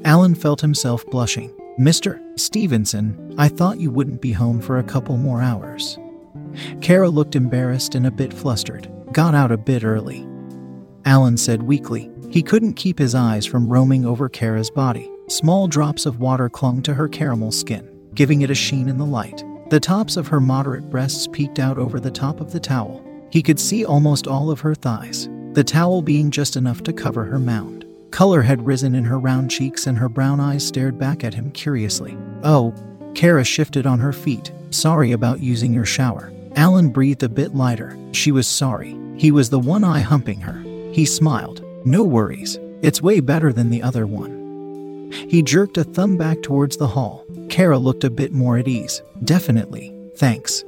Alan 0.05 0.35
felt 0.35 0.61
himself 0.61 1.05
blushing. 1.07 1.51
Mr. 1.79 2.21
Stevenson, 2.39 3.33
I 3.35 3.47
thought 3.47 3.79
you 3.79 3.89
wouldn't 3.89 4.21
be 4.21 4.31
home 4.31 4.61
for 4.61 4.77
a 4.77 4.83
couple 4.83 5.17
more 5.17 5.41
hours. 5.41 5.97
Kara 6.81 7.09
looked 7.09 7.35
embarrassed 7.35 7.95
and 7.95 8.05
a 8.05 8.11
bit 8.11 8.31
flustered. 8.31 8.91
Got 9.11 9.33
out 9.33 9.51
a 9.51 9.57
bit 9.57 9.83
early. 9.83 10.27
Alan 11.05 11.35
said 11.35 11.63
weakly. 11.63 12.11
He 12.29 12.43
couldn't 12.43 12.73
keep 12.73 12.99
his 12.99 13.15
eyes 13.15 13.47
from 13.47 13.67
roaming 13.67 14.05
over 14.05 14.29
Kara's 14.29 14.69
body. 14.69 15.09
Small 15.29 15.67
drops 15.67 16.05
of 16.05 16.19
water 16.19 16.47
clung 16.47 16.83
to 16.83 16.93
her 16.93 17.07
caramel 17.07 17.51
skin, 17.51 17.89
giving 18.13 18.41
it 18.43 18.51
a 18.51 18.55
sheen 18.55 18.87
in 18.87 18.99
the 18.99 19.05
light. 19.05 19.43
The 19.71 19.79
tops 19.79 20.15
of 20.15 20.27
her 20.27 20.39
moderate 20.39 20.91
breasts 20.91 21.27
peeked 21.27 21.57
out 21.57 21.79
over 21.79 21.99
the 21.99 22.11
top 22.11 22.39
of 22.39 22.51
the 22.51 22.59
towel. 22.59 23.03
He 23.31 23.41
could 23.41 23.59
see 23.59 23.83
almost 23.83 24.27
all 24.27 24.51
of 24.51 24.59
her 24.59 24.75
thighs, 24.75 25.27
the 25.53 25.63
towel 25.63 26.03
being 26.03 26.29
just 26.29 26.55
enough 26.55 26.83
to 26.83 26.93
cover 26.93 27.23
her 27.23 27.39
mound. 27.39 27.82
Color 28.13 28.43
had 28.43 28.63
risen 28.63 28.93
in 28.93 29.05
her 29.05 29.17
round 29.17 29.50
cheeks 29.50 29.88
and 29.88 29.98
her 29.98 30.08
brown 30.08 30.39
eyes 30.39 30.63
stared 30.63 31.00
back 31.00 31.24
at 31.24 31.34
him 31.34 31.50
curiously. 31.50 32.15
Oh, 32.43 32.72
Kara 33.15 33.43
shifted 33.43 33.88
on 33.88 34.00
her 34.00 34.13
feet. 34.13 34.51
Sorry 34.70 35.13
about 35.13 35.39
using 35.39 35.74
your 35.74 35.84
shower. 35.84 36.32
Alan 36.55 36.89
breathed 36.89 37.24
a 37.24 37.27
bit 37.27 37.55
lighter. 37.55 37.98
She 38.12 38.32
was 38.32 38.46
sorry. 38.48 38.96
He 39.17 39.32
was 39.32 39.50
the 39.50 39.60
one 39.60 39.84
eye 39.84 40.01
humping 40.01 40.39
her. 40.41 40.62
He 40.93 41.05
smiled. 41.05 41.65
No 41.88 42.03
worries. 42.03 42.60
It's 42.84 43.01
way 43.01 43.20
better 43.20 43.51
than 43.51 43.72
the 43.72 43.82
other 43.82 44.05
one. 44.05 45.12
He 45.27 45.41
jerked 45.41 45.79
a 45.79 45.84
thumb 45.84 46.15
back 46.15 46.43
towards 46.43 46.77
the 46.77 46.89
hall. 46.89 47.25
Kara 47.50 47.79
looked 47.79 48.03
a 48.03 48.12
bit 48.12 48.32
more 48.32 48.60
at 48.60 48.67
ease. 48.67 49.01
Definitely, 49.24 49.91
thanks. 50.17 50.63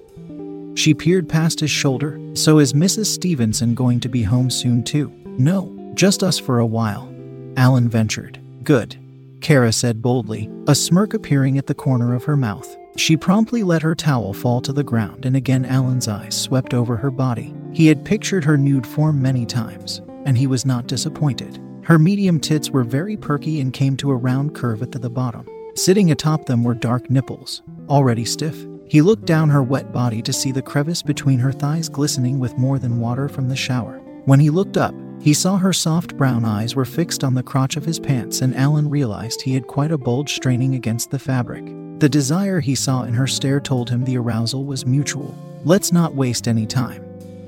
She 0.74 0.96
peered 0.96 1.30
past 1.30 1.60
his 1.60 1.70
shoulder. 1.70 2.20
So 2.34 2.58
is 2.58 2.74
Mrs. 2.74 3.06
Stevenson 3.06 3.76
going 3.76 4.00
to 4.00 4.10
be 4.10 4.24
home 4.24 4.50
soon, 4.50 4.84
too? 4.84 5.14
No, 5.38 5.92
just 5.94 6.24
us 6.24 6.40
for 6.40 6.58
a 6.58 6.66
while. 6.66 7.15
Alan 7.58 7.90
ventured. 7.90 8.40
Good. 8.64 8.98
Kara 9.42 9.72
said 9.72 10.02
boldly, 10.02 10.50
a 10.68 10.76
smirk 10.76 11.14
appearing 11.14 11.58
at 11.58 11.68
the 11.68 11.74
corner 11.74 12.16
of 12.16 12.24
her 12.24 12.36
mouth. 12.36 12.76
She 12.98 13.18
promptly 13.18 13.64
let 13.64 13.82
her 13.82 13.94
towel 13.94 14.34
fall 14.34 14.62
to 14.62 14.74
the 14.74 14.84
ground, 14.84 15.26
and 15.26 15.36
again 15.36 15.66
Alan's 15.66 16.08
eyes 16.08 16.36
swept 16.36 16.74
over 16.74 16.96
her 16.96 17.12
body. 17.12 17.54
He 17.74 17.88
had 17.88 18.06
pictured 18.06 18.44
her 18.44 18.58
nude 18.58 18.88
form 18.88 19.22
many 19.22 19.46
times, 19.46 20.02
and 20.26 20.38
he 20.38 20.48
was 20.48 20.66
not 20.66 20.88
disappointed. 20.88 21.60
Her 21.84 22.00
medium 22.00 22.40
tits 22.40 22.72
were 22.72 22.84
very 22.84 23.18
perky 23.18 23.62
and 23.62 23.72
came 23.74 23.96
to 23.98 24.12
a 24.12 24.16
round 24.16 24.56
curve 24.56 24.82
at 24.82 24.92
the 24.92 25.10
bottom. 25.10 25.46
Sitting 25.76 26.10
atop 26.10 26.46
them 26.46 26.64
were 26.64 26.74
dark 26.74 27.10
nipples, 27.10 27.62
already 27.90 28.26
stiff. 28.26 28.66
He 28.88 29.02
looked 29.02 29.26
down 29.26 29.50
her 29.50 29.62
wet 29.62 29.92
body 29.92 30.22
to 30.22 30.34
see 30.34 30.52
the 30.52 30.62
crevice 30.62 31.02
between 31.02 31.40
her 31.40 31.52
thighs 31.52 31.90
glistening 31.90 32.40
with 32.40 32.58
more 32.58 32.80
than 32.80 33.00
water 33.00 33.28
from 33.28 33.50
the 33.50 33.56
shower. 33.56 34.00
When 34.26 34.40
he 34.40 34.50
looked 34.50 34.78
up, 34.78 34.96
he 35.20 35.34
saw 35.34 35.58
her 35.58 35.74
soft 35.74 36.18
brown 36.18 36.46
eyes 36.46 36.76
were 36.76 36.86
fixed 36.86 37.24
on 37.24 37.34
the 37.34 37.44
crotch 37.44 37.78
of 37.78 37.86
his 37.86 38.00
pants, 38.00 38.42
and 38.42 38.56
Alan 38.56 38.90
realized 38.90 39.42
he 39.42 39.54
had 39.54 39.68
quite 39.68 39.92
a 39.92 39.98
bulge 39.98 40.34
straining 40.34 40.76
against 40.76 41.12
the 41.12 41.20
fabric. 41.20 41.66
The 42.00 42.10
desire 42.10 42.60
he 42.60 42.76
saw 42.76 43.04
in 43.04 43.14
her 43.14 43.28
stare 43.28 43.60
told 43.60 43.90
him 43.90 44.04
the 44.04 44.18
arousal 44.18 44.66
was 44.66 44.86
mutual. 44.86 45.36
Let's 45.64 45.92
not 45.92 46.16
waste 46.16 46.48
any 46.48 46.66
time. 46.66 47.04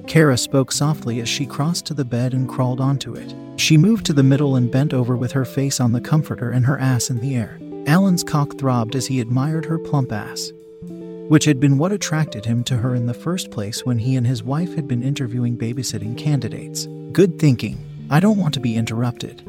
Kara 0.07 0.37
spoke 0.37 0.71
softly 0.71 1.19
as 1.19 1.29
she 1.29 1.45
crossed 1.45 1.85
to 1.87 1.93
the 1.93 2.05
bed 2.05 2.33
and 2.33 2.47
crawled 2.47 2.79
onto 2.79 3.13
it. 3.13 3.35
She 3.57 3.77
moved 3.77 4.05
to 4.05 4.13
the 4.13 4.23
middle 4.23 4.55
and 4.55 4.71
bent 4.71 4.93
over 4.93 5.17
with 5.17 5.33
her 5.33 5.45
face 5.45 5.79
on 5.79 5.91
the 5.91 6.01
comforter 6.01 6.51
and 6.51 6.65
her 6.65 6.79
ass 6.79 7.09
in 7.09 7.19
the 7.19 7.35
air. 7.35 7.59
Alan's 7.85 8.23
cock 8.23 8.57
throbbed 8.57 8.95
as 8.95 9.07
he 9.07 9.19
admired 9.19 9.65
her 9.65 9.77
plump 9.77 10.11
ass 10.11 10.51
which 11.27 11.43
had 11.43 11.59
been 11.59 11.77
what 11.77 11.91
attracted 11.91 12.45
him 12.45 12.63
to 12.63 12.77
her 12.77 12.95
in 12.95 13.05
the 13.05 13.13
first 13.13 13.51
place 13.51 13.85
when 13.85 13.99
he 13.99 14.15
and 14.15 14.25
his 14.25 14.43
wife 14.43 14.73
had 14.75 14.87
been 14.87 15.03
interviewing 15.03 15.57
babysitting 15.57 16.17
candidates. 16.17 16.87
Good 17.17 17.39
thinking. 17.39 17.83
I 18.11 18.19
don't 18.19 18.37
want 18.37 18.53
to 18.53 18.59
be 18.59 18.75
interrupted. 18.75 19.41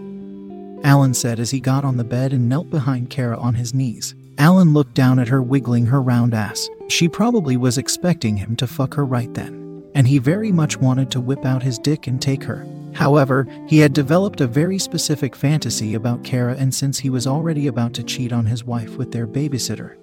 Alan 0.84 1.12
said 1.12 1.38
as 1.38 1.50
he 1.50 1.60
got 1.60 1.84
on 1.84 1.98
the 1.98 2.02
bed 2.02 2.32
and 2.32 2.48
knelt 2.48 2.70
behind 2.70 3.10
Kara 3.10 3.36
on 3.36 3.52
his 3.56 3.74
knees. 3.74 4.14
Alan 4.38 4.72
looked 4.72 4.94
down 4.94 5.18
at 5.18 5.28
her, 5.28 5.42
wiggling 5.42 5.84
her 5.84 6.00
round 6.00 6.32
ass. 6.32 6.66
She 6.88 7.10
probably 7.10 7.58
was 7.58 7.76
expecting 7.76 8.38
him 8.38 8.56
to 8.56 8.66
fuck 8.66 8.94
her 8.94 9.04
right 9.04 9.34
then, 9.34 9.84
and 9.94 10.08
he 10.08 10.16
very 10.16 10.50
much 10.50 10.78
wanted 10.78 11.10
to 11.10 11.20
whip 11.20 11.44
out 11.44 11.62
his 11.62 11.78
dick 11.78 12.06
and 12.06 12.22
take 12.22 12.42
her. 12.42 12.66
However, 12.94 13.46
he 13.66 13.80
had 13.80 13.92
developed 13.92 14.40
a 14.40 14.46
very 14.46 14.78
specific 14.78 15.36
fantasy 15.36 15.92
about 15.92 16.24
Kara, 16.24 16.54
and 16.54 16.74
since 16.74 16.98
he 16.98 17.10
was 17.10 17.26
already 17.26 17.66
about 17.66 17.92
to 17.92 18.02
cheat 18.02 18.32
on 18.32 18.46
his 18.46 18.64
wife 18.64 18.96
with 18.96 19.12
their 19.12 19.26
babysitter, 19.26 19.94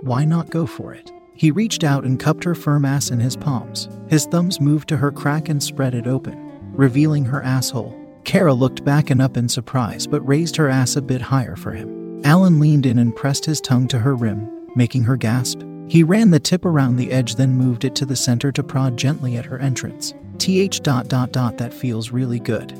why 0.00 0.24
not 0.24 0.48
go 0.48 0.64
for 0.64 0.94
it? 0.94 1.12
He 1.34 1.50
reached 1.50 1.84
out 1.84 2.04
and 2.04 2.18
cupped 2.18 2.44
her 2.44 2.54
firm 2.54 2.86
ass 2.86 3.10
in 3.10 3.20
his 3.20 3.36
palms. 3.36 3.90
His 4.08 4.24
thumbs 4.24 4.62
moved 4.62 4.88
to 4.88 4.96
her 4.96 5.12
crack 5.12 5.50
and 5.50 5.62
spread 5.62 5.94
it 5.94 6.06
open, 6.06 6.49
revealing 6.72 7.24
her 7.24 7.42
asshole. 7.42 7.96
Kara 8.24 8.54
looked 8.54 8.84
back 8.84 9.10
and 9.10 9.20
up 9.20 9.36
in 9.36 9.48
surprise 9.48 10.06
but 10.06 10.26
raised 10.26 10.56
her 10.56 10.68
ass 10.68 10.96
a 10.96 11.02
bit 11.02 11.20
higher 11.20 11.56
for 11.56 11.72
him. 11.72 12.20
Alan 12.24 12.60
leaned 12.60 12.86
in 12.86 12.98
and 12.98 13.16
pressed 13.16 13.44
his 13.44 13.60
tongue 13.60 13.88
to 13.88 13.98
her 13.98 14.14
rim, 14.14 14.66
making 14.76 15.04
her 15.04 15.16
gasp. 15.16 15.62
He 15.88 16.02
ran 16.02 16.30
the 16.30 16.38
tip 16.38 16.64
around 16.64 16.96
the 16.96 17.10
edge, 17.10 17.34
then 17.34 17.54
moved 17.54 17.84
it 17.84 17.94
to 17.96 18.06
the 18.06 18.14
center 18.14 18.52
to 18.52 18.62
prod 18.62 18.96
gently 18.96 19.36
at 19.36 19.46
her 19.46 19.58
entrance. 19.58 20.14
Th 20.38 20.82
dot 20.82 21.08
dot 21.08 21.32
dot 21.32 21.58
that 21.58 21.74
feels 21.74 22.12
really 22.12 22.38
good. 22.38 22.76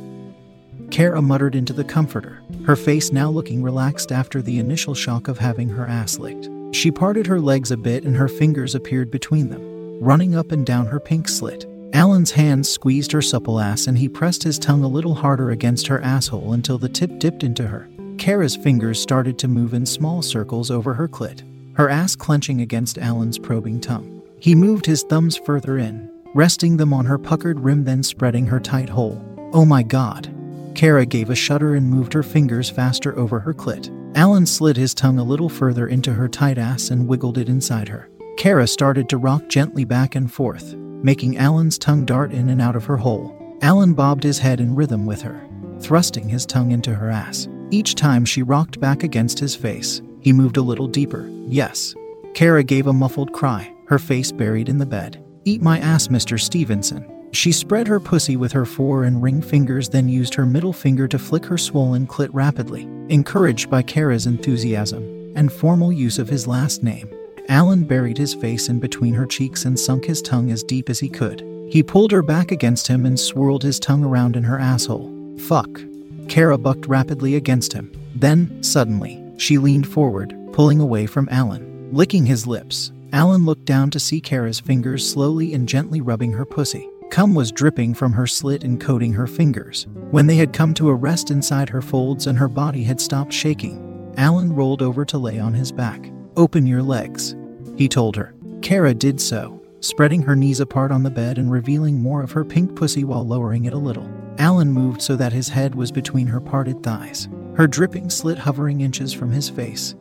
Kara 0.90 1.22
muttered 1.22 1.54
into 1.54 1.72
the 1.72 1.84
comforter, 1.84 2.42
her 2.66 2.76
face 2.76 3.12
now 3.12 3.30
looking 3.30 3.62
relaxed 3.62 4.12
after 4.12 4.42
the 4.42 4.58
initial 4.58 4.94
shock 4.94 5.28
of 5.28 5.38
having 5.38 5.68
her 5.68 5.86
ass 5.86 6.18
licked. 6.18 6.48
She 6.72 6.90
parted 6.90 7.26
her 7.26 7.40
legs 7.40 7.70
a 7.70 7.76
bit 7.76 8.04
and 8.04 8.16
her 8.16 8.28
fingers 8.28 8.74
appeared 8.74 9.10
between 9.10 9.50
them, 9.50 10.00
running 10.00 10.34
up 10.34 10.52
and 10.52 10.64
down 10.66 10.86
her 10.86 11.00
pink 11.00 11.28
slit. 11.28 11.66
Alan's 11.92 12.30
hands 12.30 12.68
squeezed 12.68 13.10
her 13.12 13.22
supple 13.22 13.58
ass 13.58 13.86
and 13.86 13.98
he 13.98 14.08
pressed 14.08 14.42
his 14.42 14.58
tongue 14.58 14.84
a 14.84 14.88
little 14.88 15.14
harder 15.14 15.50
against 15.50 15.88
her 15.88 16.00
asshole 16.02 16.52
until 16.52 16.78
the 16.78 16.88
tip 16.88 17.18
dipped 17.18 17.42
into 17.42 17.66
her. 17.66 17.88
Kara's 18.16 18.54
fingers 18.56 19.00
started 19.00 19.38
to 19.38 19.48
move 19.48 19.74
in 19.74 19.84
small 19.84 20.22
circles 20.22 20.70
over 20.70 20.94
her 20.94 21.08
clit, 21.08 21.42
her 21.74 21.88
ass 21.88 22.14
clenching 22.14 22.60
against 22.60 22.98
Alan's 22.98 23.38
probing 23.38 23.80
tongue. 23.80 24.22
He 24.38 24.54
moved 24.54 24.86
his 24.86 25.02
thumbs 25.02 25.36
further 25.36 25.78
in, 25.78 26.10
resting 26.34 26.76
them 26.76 26.92
on 26.92 27.06
her 27.06 27.18
puckered 27.18 27.58
rim, 27.58 27.84
then 27.84 28.02
spreading 28.02 28.46
her 28.46 28.60
tight 28.60 28.88
hole. 28.88 29.20
Oh 29.52 29.64
my 29.64 29.82
god. 29.82 30.32
Kara 30.76 31.04
gave 31.04 31.30
a 31.30 31.34
shudder 31.34 31.74
and 31.74 31.90
moved 31.90 32.12
her 32.12 32.22
fingers 32.22 32.70
faster 32.70 33.18
over 33.18 33.40
her 33.40 33.52
clit. 33.52 33.90
Alan 34.16 34.46
slid 34.46 34.76
his 34.76 34.94
tongue 34.94 35.18
a 35.18 35.24
little 35.24 35.48
further 35.48 35.88
into 35.88 36.12
her 36.12 36.28
tight 36.28 36.58
ass 36.58 36.90
and 36.90 37.08
wiggled 37.08 37.38
it 37.38 37.48
inside 37.48 37.88
her. 37.88 38.08
Kara 38.36 38.66
started 38.66 39.08
to 39.08 39.16
rock 39.16 39.48
gently 39.48 39.84
back 39.84 40.14
and 40.14 40.32
forth, 40.32 40.74
making 41.02 41.36
Alan's 41.36 41.78
tongue 41.78 42.04
dart 42.04 42.32
in 42.32 42.48
and 42.48 42.60
out 42.60 42.76
of 42.76 42.84
her 42.84 42.96
hole. 42.96 43.36
Alan 43.62 43.94
bobbed 43.94 44.22
his 44.22 44.38
head 44.38 44.60
in 44.60 44.74
rhythm 44.74 45.06
with 45.06 45.22
her, 45.22 45.46
thrusting 45.80 46.28
his 46.28 46.46
tongue 46.46 46.70
into 46.70 46.94
her 46.94 47.10
ass. 47.10 47.48
Each 47.70 47.94
time 47.94 48.24
she 48.24 48.42
rocked 48.42 48.80
back 48.80 49.02
against 49.02 49.38
his 49.38 49.54
face, 49.54 50.02
he 50.20 50.32
moved 50.32 50.56
a 50.56 50.62
little 50.62 50.88
deeper. 50.88 51.28
Yes. 51.46 51.94
Kara 52.34 52.62
gave 52.62 52.86
a 52.86 52.92
muffled 52.92 53.32
cry, 53.32 53.72
her 53.86 53.98
face 53.98 54.32
buried 54.32 54.68
in 54.68 54.78
the 54.78 54.86
bed. 54.86 55.24
Eat 55.44 55.62
my 55.62 55.78
ass, 55.78 56.08
Mr. 56.08 56.38
Stevenson. 56.38 57.06
She 57.32 57.52
spread 57.52 57.86
her 57.86 58.00
pussy 58.00 58.36
with 58.36 58.52
her 58.52 58.66
fore 58.66 59.04
and 59.04 59.22
ring 59.22 59.40
fingers, 59.40 59.88
then 59.88 60.08
used 60.08 60.34
her 60.34 60.46
middle 60.46 60.72
finger 60.72 61.06
to 61.08 61.18
flick 61.18 61.44
her 61.46 61.58
swollen 61.58 62.06
clit 62.06 62.30
rapidly. 62.32 62.82
Encouraged 63.08 63.70
by 63.70 63.82
Kara's 63.82 64.26
enthusiasm 64.26 65.32
and 65.36 65.52
formal 65.52 65.92
use 65.92 66.18
of 66.18 66.28
his 66.28 66.46
last 66.46 66.82
name, 66.82 67.08
Alan 67.50 67.82
buried 67.82 68.16
his 68.16 68.32
face 68.32 68.68
in 68.68 68.78
between 68.78 69.12
her 69.12 69.26
cheeks 69.26 69.64
and 69.64 69.76
sunk 69.76 70.04
his 70.04 70.22
tongue 70.22 70.52
as 70.52 70.62
deep 70.62 70.88
as 70.88 71.00
he 71.00 71.08
could. 71.08 71.40
He 71.68 71.82
pulled 71.82 72.12
her 72.12 72.22
back 72.22 72.52
against 72.52 72.86
him 72.86 73.04
and 73.04 73.18
swirled 73.18 73.64
his 73.64 73.80
tongue 73.80 74.04
around 74.04 74.36
in 74.36 74.44
her 74.44 74.60
asshole. 74.60 75.36
Fuck. 75.36 75.80
Kara 76.28 76.56
bucked 76.56 76.86
rapidly 76.86 77.34
against 77.34 77.72
him. 77.72 77.90
Then, 78.14 78.62
suddenly, 78.62 79.20
she 79.36 79.58
leaned 79.58 79.88
forward, 79.88 80.32
pulling 80.52 80.78
away 80.78 81.06
from 81.06 81.28
Alan. 81.28 81.90
Licking 81.92 82.24
his 82.24 82.46
lips, 82.46 82.92
Alan 83.12 83.44
looked 83.44 83.64
down 83.64 83.90
to 83.90 83.98
see 83.98 84.20
Kara's 84.20 84.60
fingers 84.60 85.08
slowly 85.10 85.52
and 85.52 85.68
gently 85.68 86.00
rubbing 86.00 86.30
her 86.32 86.44
pussy. 86.44 86.88
Cum 87.10 87.34
was 87.34 87.50
dripping 87.50 87.94
from 87.94 88.12
her 88.12 88.28
slit 88.28 88.62
and 88.62 88.80
coating 88.80 89.12
her 89.14 89.26
fingers. 89.26 89.88
When 90.12 90.28
they 90.28 90.36
had 90.36 90.52
come 90.52 90.72
to 90.74 90.88
a 90.88 90.94
rest 90.94 91.32
inside 91.32 91.68
her 91.70 91.82
folds 91.82 92.28
and 92.28 92.38
her 92.38 92.46
body 92.46 92.84
had 92.84 93.00
stopped 93.00 93.32
shaking, 93.32 94.14
Alan 94.16 94.54
rolled 94.54 94.82
over 94.82 95.04
to 95.04 95.18
lay 95.18 95.40
on 95.40 95.52
his 95.52 95.72
back. 95.72 96.12
Open 96.36 96.64
your 96.64 96.82
legs, 96.82 97.34
he 97.80 97.88
told 97.88 98.14
her. 98.14 98.34
Kara 98.60 98.92
did 98.92 99.18
so, 99.18 99.58
spreading 99.80 100.20
her 100.20 100.36
knees 100.36 100.60
apart 100.60 100.92
on 100.92 101.02
the 101.02 101.08
bed 101.08 101.38
and 101.38 101.50
revealing 101.50 101.98
more 101.98 102.22
of 102.22 102.30
her 102.30 102.44
pink 102.44 102.76
pussy 102.76 103.04
while 103.04 103.26
lowering 103.26 103.64
it 103.64 103.72
a 103.72 103.78
little. 103.78 104.06
Alan 104.36 104.70
moved 104.70 105.00
so 105.00 105.16
that 105.16 105.32
his 105.32 105.48
head 105.48 105.74
was 105.74 105.90
between 105.90 106.26
her 106.26 106.42
parted 106.42 106.82
thighs, 106.82 107.26
her 107.56 107.66
dripping 107.66 108.10
slit 108.10 108.36
hovering 108.36 108.82
inches 108.82 109.14
from 109.14 109.30
his 109.30 109.48
face. 109.48 109.94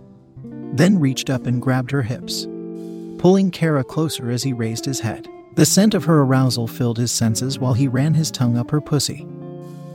Then 0.73 0.99
reached 0.99 1.29
up 1.29 1.45
and 1.45 1.61
grabbed 1.61 1.91
her 1.91 2.01
hips, 2.01 2.47
pulling 3.17 3.49
Kara 3.49 3.85
closer 3.85 4.29
as 4.29 4.43
he 4.43 4.51
raised 4.51 4.83
his 4.83 4.99
head. 4.99 5.29
The 5.55 5.65
scent 5.65 5.93
of 5.93 6.03
her 6.03 6.23
arousal 6.23 6.67
filled 6.67 6.97
his 6.97 7.13
senses 7.13 7.59
while 7.59 7.75
he 7.75 7.87
ran 7.87 8.13
his 8.13 8.29
tongue 8.29 8.57
up 8.57 8.71
her 8.71 8.81
pussy. 8.81 9.25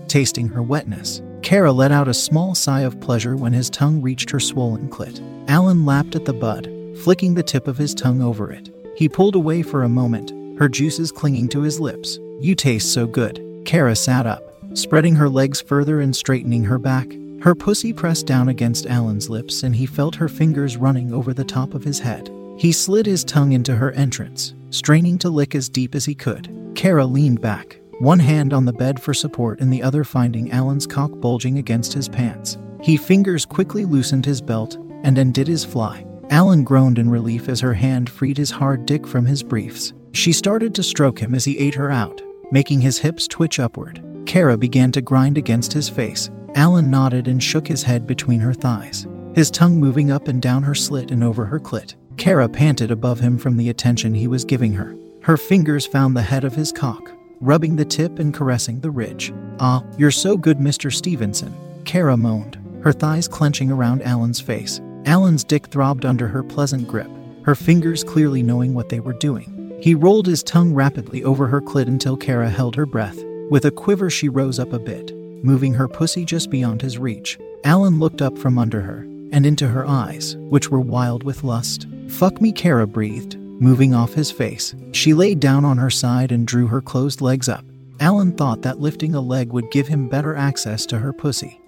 Tasting 0.08 0.48
her 0.48 0.62
wetness, 0.62 1.20
Kara 1.42 1.70
let 1.70 1.92
out 1.92 2.08
a 2.08 2.14
small 2.14 2.54
sigh 2.54 2.80
of 2.80 2.98
pleasure 3.02 3.36
when 3.36 3.52
his 3.52 3.68
tongue 3.68 4.00
reached 4.00 4.30
her 4.30 4.40
swollen 4.40 4.88
clit. 4.88 5.20
Alan 5.50 5.84
lapped 5.84 6.16
at 6.16 6.24
the 6.24 6.32
bud, 6.32 6.73
flicking 7.02 7.34
the 7.34 7.42
tip 7.42 7.68
of 7.68 7.78
his 7.78 7.94
tongue 7.94 8.22
over 8.22 8.50
it. 8.52 8.70
He 8.96 9.08
pulled 9.08 9.34
away 9.34 9.62
for 9.62 9.82
a 9.82 9.88
moment, 9.88 10.32
her 10.58 10.68
juices 10.68 11.10
clinging 11.10 11.48
to 11.48 11.62
his 11.62 11.80
lips. 11.80 12.18
You 12.40 12.54
taste 12.54 12.92
so 12.92 13.06
good. 13.06 13.62
Kara 13.64 13.96
sat 13.96 14.26
up, 14.26 14.42
spreading 14.74 15.14
her 15.16 15.28
legs 15.28 15.60
further 15.60 16.00
and 16.00 16.14
straightening 16.14 16.64
her 16.64 16.78
back. 16.78 17.08
Her 17.40 17.54
pussy 17.54 17.92
pressed 17.92 18.26
down 18.26 18.48
against 18.48 18.86
Alan's 18.86 19.28
lips, 19.28 19.64
and 19.64 19.74
he 19.76 19.86
felt 19.86 20.14
her 20.14 20.28
fingers 20.28 20.76
running 20.76 21.12
over 21.12 21.34
the 21.34 21.44
top 21.44 21.74
of 21.74 21.84
his 21.84 21.98
head. 21.98 22.30
He 22.56 22.72
slid 22.72 23.04
his 23.04 23.24
tongue 23.24 23.52
into 23.52 23.74
her 23.74 23.92
entrance, 23.92 24.54
straining 24.70 25.18
to 25.18 25.28
lick 25.28 25.54
as 25.54 25.68
deep 25.68 25.94
as 25.94 26.04
he 26.04 26.14
could. 26.14 26.48
Kara 26.74 27.04
leaned 27.04 27.40
back, 27.40 27.80
one 27.98 28.18
hand 28.18 28.52
on 28.52 28.64
the 28.64 28.72
bed 28.72 29.00
for 29.00 29.12
support 29.12 29.60
and 29.60 29.72
the 29.72 29.82
other 29.82 30.04
finding 30.04 30.52
Alan's 30.52 30.86
cock 30.86 31.10
bulging 31.20 31.58
against 31.58 31.92
his 31.92 32.08
pants. 32.08 32.56
He 32.80 32.96
fingers 32.96 33.44
quickly 33.44 33.84
loosened 33.84 34.24
his 34.24 34.40
belt 34.40 34.76
and 35.02 35.18
undid 35.18 35.48
his 35.48 35.64
fly. 35.64 36.06
Alan 36.34 36.64
groaned 36.64 36.98
in 36.98 37.08
relief 37.08 37.48
as 37.48 37.60
her 37.60 37.74
hand 37.74 38.10
freed 38.10 38.36
his 38.36 38.50
hard 38.50 38.86
dick 38.86 39.06
from 39.06 39.24
his 39.24 39.40
briefs. 39.40 39.92
She 40.10 40.32
started 40.32 40.74
to 40.74 40.82
stroke 40.82 41.20
him 41.20 41.32
as 41.32 41.44
he 41.44 41.56
ate 41.60 41.76
her 41.76 41.92
out, 41.92 42.20
making 42.50 42.80
his 42.80 42.98
hips 42.98 43.28
twitch 43.28 43.60
upward. 43.60 44.02
Kara 44.26 44.56
began 44.56 44.90
to 44.90 45.00
grind 45.00 45.38
against 45.38 45.72
his 45.72 45.88
face. 45.88 46.30
Alan 46.56 46.90
nodded 46.90 47.28
and 47.28 47.40
shook 47.40 47.68
his 47.68 47.84
head 47.84 48.04
between 48.04 48.40
her 48.40 48.52
thighs, 48.52 49.06
his 49.36 49.48
tongue 49.48 49.78
moving 49.78 50.10
up 50.10 50.26
and 50.26 50.42
down 50.42 50.64
her 50.64 50.74
slit 50.74 51.12
and 51.12 51.22
over 51.22 51.44
her 51.44 51.60
clit. 51.60 51.94
Kara 52.16 52.48
panted 52.48 52.90
above 52.90 53.20
him 53.20 53.38
from 53.38 53.56
the 53.56 53.70
attention 53.70 54.12
he 54.12 54.26
was 54.26 54.44
giving 54.44 54.72
her. 54.72 54.96
Her 55.22 55.36
fingers 55.36 55.86
found 55.86 56.16
the 56.16 56.22
head 56.22 56.42
of 56.42 56.56
his 56.56 56.72
cock, 56.72 57.12
rubbing 57.40 57.76
the 57.76 57.84
tip 57.84 58.18
and 58.18 58.34
caressing 58.34 58.80
the 58.80 58.90
ridge. 58.90 59.32
Ah, 59.60 59.84
you're 59.96 60.10
so 60.10 60.36
good, 60.36 60.58
Mr. 60.58 60.92
Stevenson. 60.92 61.54
Kara 61.84 62.16
moaned, 62.16 62.58
her 62.82 62.92
thighs 62.92 63.28
clenching 63.28 63.70
around 63.70 64.02
Alan's 64.02 64.40
face. 64.40 64.80
Alan's 65.06 65.44
dick 65.44 65.66
throbbed 65.66 66.04
under 66.04 66.28
her 66.28 66.42
pleasant 66.42 66.88
grip, 66.88 67.10
her 67.42 67.54
fingers 67.54 68.02
clearly 68.02 68.42
knowing 68.42 68.74
what 68.74 68.88
they 68.88 69.00
were 69.00 69.12
doing. 69.14 69.78
He 69.80 69.94
rolled 69.94 70.26
his 70.26 70.42
tongue 70.42 70.72
rapidly 70.72 71.22
over 71.24 71.46
her 71.46 71.60
clit 71.60 71.88
until 71.88 72.16
Kara 72.16 72.48
held 72.48 72.74
her 72.76 72.86
breath. 72.86 73.22
With 73.50 73.66
a 73.66 73.70
quiver, 73.70 74.08
she 74.08 74.28
rose 74.30 74.58
up 74.58 74.72
a 74.72 74.78
bit, 74.78 75.14
moving 75.44 75.74
her 75.74 75.88
pussy 75.88 76.24
just 76.24 76.50
beyond 76.50 76.80
his 76.80 76.98
reach. 76.98 77.38
Alan 77.64 77.98
looked 77.98 78.22
up 78.22 78.38
from 78.38 78.58
under 78.58 78.80
her 78.80 79.00
and 79.30 79.44
into 79.44 79.68
her 79.68 79.86
eyes, 79.86 80.36
which 80.36 80.70
were 80.70 80.80
wild 80.80 81.22
with 81.22 81.44
lust. 81.44 81.86
Fuck 82.08 82.40
me, 82.40 82.52
Kara 82.52 82.86
breathed, 82.86 83.36
moving 83.36 83.94
off 83.94 84.14
his 84.14 84.30
face. 84.30 84.74
She 84.92 85.12
laid 85.12 85.40
down 85.40 85.64
on 85.64 85.76
her 85.78 85.90
side 85.90 86.32
and 86.32 86.46
drew 86.46 86.66
her 86.68 86.80
closed 86.80 87.20
legs 87.20 87.48
up. 87.48 87.64
Alan 88.00 88.32
thought 88.32 88.62
that 88.62 88.80
lifting 88.80 89.14
a 89.14 89.20
leg 89.20 89.52
would 89.52 89.70
give 89.70 89.88
him 89.88 90.08
better 90.08 90.34
access 90.34 90.86
to 90.86 90.98
her 90.98 91.12
pussy. 91.12 91.60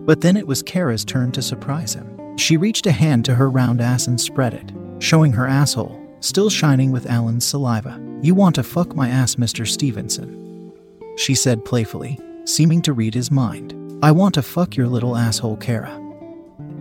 But 0.00 0.22
then 0.22 0.36
it 0.36 0.46
was 0.46 0.62
Kara's 0.62 1.04
turn 1.04 1.30
to 1.32 1.42
surprise 1.42 1.94
him. 1.94 2.13
She 2.36 2.56
reached 2.56 2.86
a 2.86 2.92
hand 2.92 3.24
to 3.26 3.34
her 3.34 3.48
round 3.48 3.80
ass 3.80 4.06
and 4.06 4.20
spread 4.20 4.54
it, 4.54 4.72
showing 4.98 5.32
her 5.32 5.46
asshole, 5.46 6.00
still 6.20 6.50
shining 6.50 6.90
with 6.90 7.06
Alan's 7.06 7.44
saliva. 7.44 8.00
You 8.22 8.34
want 8.34 8.54
to 8.56 8.62
fuck 8.62 8.94
my 8.96 9.08
ass, 9.08 9.36
Mr. 9.36 9.66
Stevenson? 9.66 10.72
She 11.16 11.34
said 11.34 11.64
playfully, 11.64 12.18
seeming 12.44 12.82
to 12.82 12.92
read 12.92 13.14
his 13.14 13.30
mind. 13.30 13.74
I 14.02 14.10
want 14.10 14.34
to 14.34 14.42
fuck 14.42 14.76
your 14.76 14.88
little 14.88 15.16
asshole, 15.16 15.56
Kara. 15.58 16.00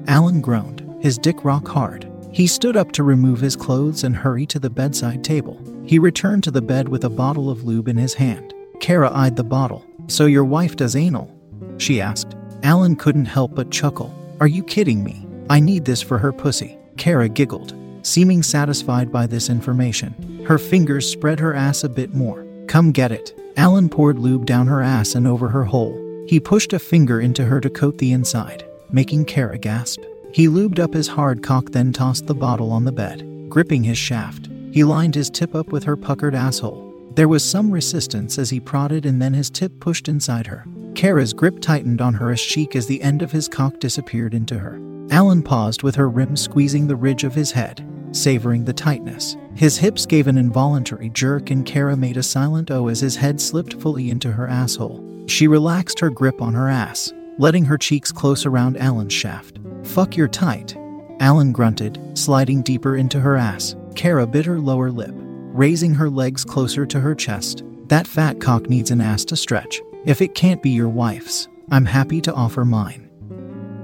Alan 0.07 0.41
groaned, 0.41 0.97
his 1.01 1.17
dick 1.17 1.45
rock 1.45 1.67
hard. 1.67 2.09
He 2.31 2.47
stood 2.47 2.75
up 2.75 2.91
to 2.93 3.03
remove 3.03 3.39
his 3.39 3.55
clothes 3.55 4.03
and 4.03 4.15
hurry 4.15 4.45
to 4.47 4.59
the 4.59 4.69
bedside 4.69 5.23
table. 5.23 5.61
He 5.85 5.99
returned 5.99 6.43
to 6.45 6.51
the 6.51 6.61
bed 6.61 6.89
with 6.89 7.03
a 7.03 7.09
bottle 7.09 7.49
of 7.49 7.63
lube 7.63 7.87
in 7.87 7.97
his 7.97 8.15
hand. 8.15 8.53
Kara 8.79 9.11
eyed 9.13 9.35
the 9.35 9.43
bottle. 9.43 9.85
So 10.07 10.25
your 10.25 10.43
wife 10.43 10.75
does 10.75 10.95
anal? 10.95 11.31
She 11.77 12.01
asked. 12.01 12.35
Alan 12.63 12.95
couldn't 12.95 13.25
help 13.25 13.53
but 13.53 13.69
chuckle. 13.69 14.13
Are 14.39 14.47
you 14.47 14.63
kidding 14.63 15.03
me? 15.03 15.22
I 15.49 15.59
need 15.59 15.85
this 15.85 16.01
for 16.01 16.17
her 16.17 16.31
pussy. 16.31 16.77
Kara 16.97 17.27
giggled, 17.27 17.73
seeming 18.01 18.43
satisfied 18.43 19.11
by 19.11 19.27
this 19.27 19.49
information. 19.49 20.43
Her 20.45 20.57
fingers 20.57 21.09
spread 21.09 21.39
her 21.39 21.53
ass 21.53 21.83
a 21.83 21.89
bit 21.89 22.13
more. 22.13 22.45
Come 22.67 22.91
get 22.91 23.11
it. 23.11 23.37
Alan 23.57 23.89
poured 23.89 24.19
lube 24.19 24.45
down 24.45 24.67
her 24.67 24.81
ass 24.81 25.15
and 25.15 25.27
over 25.27 25.49
her 25.49 25.63
hole. 25.63 25.99
He 26.27 26.39
pushed 26.39 26.73
a 26.73 26.79
finger 26.79 27.19
into 27.19 27.45
her 27.45 27.59
to 27.61 27.69
coat 27.69 27.97
the 27.97 28.11
inside, 28.11 28.65
making 28.91 29.25
Kara 29.25 29.57
gasp. 29.57 30.01
He 30.31 30.47
lubed 30.47 30.79
up 30.79 30.93
his 30.93 31.07
hard 31.07 31.43
cock, 31.43 31.71
then 31.71 31.93
tossed 31.93 32.25
the 32.25 32.33
bottle 32.33 32.71
on 32.71 32.85
the 32.85 32.91
bed, 32.91 33.49
gripping 33.49 33.83
his 33.83 33.97
shaft. 33.97 34.49
He 34.71 34.83
lined 34.83 35.13
his 35.13 35.29
tip 35.29 35.53
up 35.53 35.67
with 35.67 35.83
her 35.83 35.95
puckered 35.95 36.33
asshole. 36.33 36.91
There 37.15 37.27
was 37.27 37.47
some 37.47 37.69
resistance 37.69 38.39
as 38.39 38.49
he 38.49 38.59
prodded, 38.59 39.05
and 39.05 39.21
then 39.21 39.35
his 39.35 39.51
tip 39.51 39.79
pushed 39.79 40.07
inside 40.07 40.47
her. 40.47 40.65
Kara's 40.95 41.33
grip 41.33 41.59
tightened 41.59 42.01
on 42.01 42.15
her 42.15 42.31
ass 42.31 42.41
cheek 42.41 42.75
as 42.75 42.87
the 42.87 43.01
end 43.03 43.21
of 43.21 43.31
his 43.31 43.47
cock 43.47 43.79
disappeared 43.79 44.33
into 44.33 44.57
her. 44.57 44.79
Alan 45.13 45.43
paused 45.43 45.83
with 45.83 45.93
her 45.93 46.09
rim 46.09 46.35
squeezing 46.35 46.87
the 46.87 46.95
ridge 46.95 47.23
of 47.23 47.35
his 47.35 47.51
head, 47.51 47.85
savoring 48.13 48.65
the 48.65 48.73
tightness. 48.73 49.37
His 49.53 49.77
hips 49.77 50.07
gave 50.07 50.25
an 50.25 50.39
involuntary 50.39 51.09
jerk, 51.09 51.51
and 51.51 51.63
Kara 51.63 51.95
made 51.95 52.17
a 52.17 52.23
silent 52.23 52.71
O 52.71 52.87
as 52.87 53.01
his 53.01 53.15
head 53.15 53.39
slipped 53.39 53.75
fully 53.75 54.09
into 54.09 54.31
her 54.31 54.47
asshole. 54.47 55.03
She 55.27 55.47
relaxed 55.47 55.99
her 55.99 56.09
grip 56.09 56.41
on 56.41 56.55
her 56.55 56.67
ass, 56.67 57.13
letting 57.37 57.63
her 57.63 57.77
cheeks 57.77 58.11
close 58.11 58.47
around 58.47 58.75
Alan's 58.77 59.13
shaft. 59.13 59.59
Fuck 59.83 60.17
you're 60.17 60.27
tight. 60.27 60.75
Alan 61.19 61.51
grunted, 61.51 61.99
sliding 62.17 62.63
deeper 62.63 62.97
into 62.97 63.19
her 63.19 63.35
ass. 63.35 63.75
Kara 63.93 64.25
bit 64.25 64.47
her 64.47 64.57
lower 64.57 64.89
lip, 64.89 65.13
raising 65.13 65.93
her 65.93 66.09
legs 66.09 66.43
closer 66.43 66.87
to 66.87 66.99
her 66.99 67.13
chest. 67.13 67.61
That 67.85 68.07
fat 68.07 68.41
cock 68.41 68.67
needs 68.67 68.89
an 68.89 68.99
ass 68.99 69.25
to 69.25 69.35
stretch. 69.35 69.79
If 70.05 70.23
it 70.23 70.33
can't 70.33 70.63
be 70.63 70.71
your 70.71 70.89
wife's, 70.89 71.49
I'm 71.69 71.85
happy 71.85 72.19
to 72.21 72.33
offer 72.33 72.65
mine. 72.65 73.11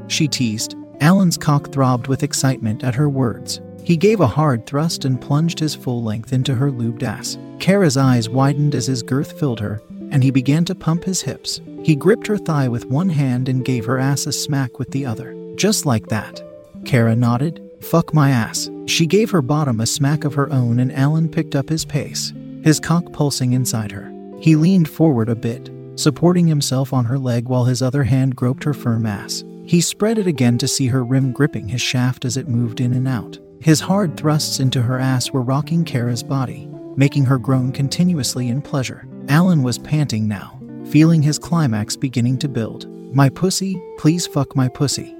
She 0.07 0.27
teased. 0.27 0.75
Alan's 1.01 1.37
cock 1.37 1.71
throbbed 1.71 2.07
with 2.07 2.23
excitement 2.23 2.83
at 2.83 2.95
her 2.95 3.09
words. 3.09 3.61
He 3.83 3.97
gave 3.97 4.19
a 4.19 4.27
hard 4.27 4.65
thrust 4.65 5.05
and 5.05 5.19
plunged 5.19 5.59
his 5.59 5.75
full 5.75 6.03
length 6.03 6.33
into 6.33 6.55
her 6.55 6.71
lubed 6.71 7.03
ass. 7.03 7.37
Kara's 7.59 7.97
eyes 7.97 8.29
widened 8.29 8.75
as 8.75 8.88
his 8.88 9.01
girth 9.01 9.39
filled 9.39 9.59
her, 9.59 9.81
and 10.12 10.23
he 10.23 10.31
began 10.31 10.65
to 10.65 10.75
pump 10.75 11.03
his 11.03 11.21
hips. 11.21 11.62
He 11.83 11.95
gripped 11.95 12.27
her 12.27 12.38
thigh 12.38 12.67
with 12.67 12.85
one 12.85 13.09
hand 13.09 13.47
and 13.49 13.65
gave 13.65 13.85
her 13.85 13.97
ass 13.97 14.25
a 14.25 14.31
smack 14.31 14.79
with 14.79 14.91
the 14.91 15.05
other. 15.05 15.35
Just 15.55 15.85
like 15.85 16.07
that. 16.07 16.41
Kara 16.85 17.15
nodded. 17.15 17.62
Fuck 17.81 18.13
my 18.13 18.29
ass. 18.29 18.69
She 18.88 19.05
gave 19.05 19.31
her 19.31 19.41
bottom 19.41 19.79
a 19.79 19.85
smack 19.85 20.23
of 20.25 20.33
her 20.33 20.51
own, 20.51 20.79
and 20.79 20.91
Alan 20.91 21.29
picked 21.29 21.55
up 21.55 21.69
his 21.69 21.85
pace, 21.85 22.33
his 22.63 22.79
cock 22.79 23.12
pulsing 23.13 23.53
inside 23.53 23.91
her. 23.91 24.12
He 24.39 24.55
leaned 24.55 24.89
forward 24.89 25.29
a 25.29 25.35
bit, 25.35 25.69
supporting 25.95 26.47
himself 26.47 26.93
on 26.93 27.05
her 27.05 27.17
leg 27.17 27.47
while 27.47 27.65
his 27.65 27.81
other 27.81 28.03
hand 28.03 28.35
groped 28.35 28.63
her 28.63 28.73
firm 28.73 29.05
ass. 29.05 29.43
He 29.69 29.82
spread 29.82 30.17
it 30.17 30.25
again 30.25 30.58
to 30.58 30.67
see 30.67 30.88
her 30.88 31.03
rim 31.03 31.32
gripping 31.32 31.67
his 31.67 31.79
shaft 31.79 32.25
as 32.25 32.38
it 32.38 32.47
moved 32.47 32.82
in 32.82 32.91
and 32.91 33.08
out. 33.08 33.38
His 33.62 33.79
hard 33.79 34.17
thrusts 34.17 34.60
into 34.60 34.82
her 34.82 34.97
ass 34.97 35.29
were 35.29 35.43
rocking 35.43 35.86
Kara's 35.86 36.23
body, 36.23 36.67
making 36.95 37.25
her 37.25 37.38
groan 37.38 37.71
continuously 37.71 38.47
in 38.47 38.63
pleasure. 38.63 39.08
Alan 39.27 39.62
was 39.62 39.77
panting 39.77 40.27
now, 40.27 40.60
feeling 40.86 41.21
his 41.21 41.38
climax 41.38 41.95
beginning 41.95 42.39
to 42.39 42.49
build. 42.49 42.89
My 43.13 43.29
pussy, 43.29 43.79
please 43.99 44.25
fuck 44.25 44.55
my 44.55 44.69
pussy. 44.69 45.15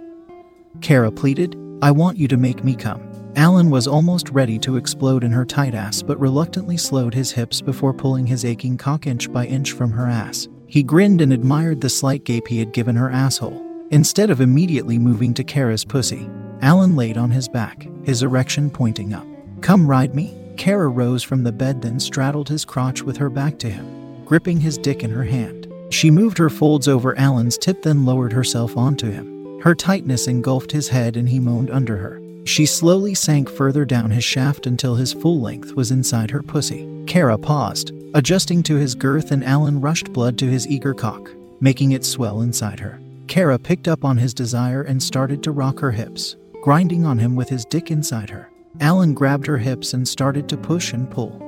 Kara 0.82 1.12
pleaded, 1.12 1.56
I 1.84 1.92
want 1.92 2.18
you 2.18 2.28
to 2.30 2.36
make 2.36 2.64
me 2.64 2.74
come. 2.74 3.08
Alan 3.36 3.70
was 3.70 3.86
almost 3.86 4.32
ready 4.32 4.58
to 4.60 4.78
explode 4.78 5.24
in 5.24 5.32
her 5.32 5.46
tight 5.46 5.76
ass, 5.76 6.02
but 6.02 6.20
reluctantly 6.20 6.76
slowed 6.76 7.14
his 7.14 7.32
hips 7.32 7.62
before 7.62 7.94
pulling 7.94 8.26
his 8.26 8.44
aching 8.44 8.78
cock 8.78 9.06
inch 9.06 9.32
by 9.32 9.46
inch 9.46 9.74
from 9.74 9.92
her 9.92 10.08
ass. 10.08 10.48
He 10.66 10.82
grinned 10.82 11.22
and 11.22 11.34
admired 11.34 11.82
the 11.82 11.90
slight 11.90 12.24
gape 12.24 12.48
he 12.48 12.58
had 12.58 12.74
given 12.74 12.96
her 12.96 13.12
asshole. 13.12 13.69
Instead 13.92 14.30
of 14.30 14.40
immediately 14.40 15.00
moving 15.00 15.34
to 15.34 15.44
Kara's 15.44 15.84
pussy, 15.84 16.30
Alan 16.62 16.96
laid 16.96 17.18
on 17.18 17.32
his 17.32 17.48
back, 17.48 17.88
his 18.04 18.22
erection 18.22 18.70
pointing 18.70 19.14
up. 19.14 19.26
Come 19.62 19.88
ride 19.88 20.14
me. 20.14 20.36
Kara 20.58 20.88
rose 20.88 21.24
from 21.24 21.44
the 21.44 21.52
bed, 21.52 21.82
then 21.82 22.00
straddled 22.00 22.50
his 22.50 22.66
crotch 22.66 23.02
with 23.02 23.18
her 23.18 23.30
back 23.30 23.58
to 23.60 23.70
him, 23.70 24.24
gripping 24.26 24.60
his 24.60 24.78
dick 24.78 25.04
in 25.04 25.10
her 25.10 25.24
hand. 25.24 25.72
She 25.90 26.12
moved 26.12 26.38
her 26.38 26.50
folds 26.50 26.88
over 26.88 27.18
Alan's 27.18 27.58
tip, 27.58 27.82
then 27.82 28.06
lowered 28.06 28.34
herself 28.34 28.78
onto 28.78 29.10
him. 29.10 29.60
Her 29.62 29.74
tightness 29.74 30.28
engulfed 30.28 30.72
his 30.72 30.90
head, 30.90 31.18
and 31.18 31.28
he 31.28 31.40
moaned 31.40 31.72
under 31.72 31.98
her. 31.98 32.22
She 32.46 32.66
slowly 32.68 33.16
sank 33.16 33.50
further 33.50 33.86
down 33.86 34.12
his 34.12 34.24
shaft 34.24 34.68
until 34.68 34.96
his 34.96 35.14
full 35.14 35.40
length 35.40 35.74
was 35.74 35.92
inside 35.92 36.30
her 36.30 36.44
pussy. 36.44 36.88
Kara 37.08 37.38
paused, 37.38 37.92
adjusting 38.14 38.62
to 38.64 38.76
his 38.76 38.94
girth, 38.94 39.32
and 39.32 39.44
Alan 39.44 39.82
rushed 39.82 40.14
blood 40.14 40.38
to 40.38 40.46
his 40.46 40.68
eager 40.68 40.94
cock, 40.94 41.32
making 41.60 41.94
it 41.94 42.06
swell 42.06 42.42
inside 42.42 42.80
her. 42.80 43.00
Kara 43.30 43.60
picked 43.60 43.88
up 43.88 44.04
on 44.04 44.18
his 44.18 44.34
desire 44.34 44.82
and 44.82 45.02
started 45.02 45.44
to 45.44 45.52
rock 45.52 45.80
her 45.80 45.92
hips, 45.92 46.36
grinding 46.64 47.06
on 47.06 47.20
him 47.20 47.36
with 47.36 47.48
his 47.48 47.64
dick 47.64 47.92
inside 47.92 48.32
her. 48.32 48.50
Alan 48.80 49.14
grabbed 49.14 49.46
her 49.46 49.60
hips 49.60 49.94
and 49.94 50.08
started 50.08 50.50
to 50.50 50.58
push 50.58 50.94
and 50.94 51.10
pull, 51.10 51.40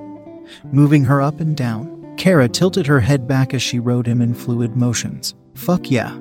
moving 0.71 1.03
her 1.03 1.23
up 1.23 1.39
and 1.39 1.57
down. 1.57 2.15
Kara 2.17 2.47
tilted 2.47 2.85
her 2.85 2.99
head 2.99 3.27
back 3.27 3.55
as 3.55 3.63
she 3.63 3.79
rode 3.79 4.05
him 4.05 4.21
in 4.21 4.35
fluid 4.35 4.75
motions. 4.75 5.33
Fuck 5.55 5.89
yeah. 5.89 6.15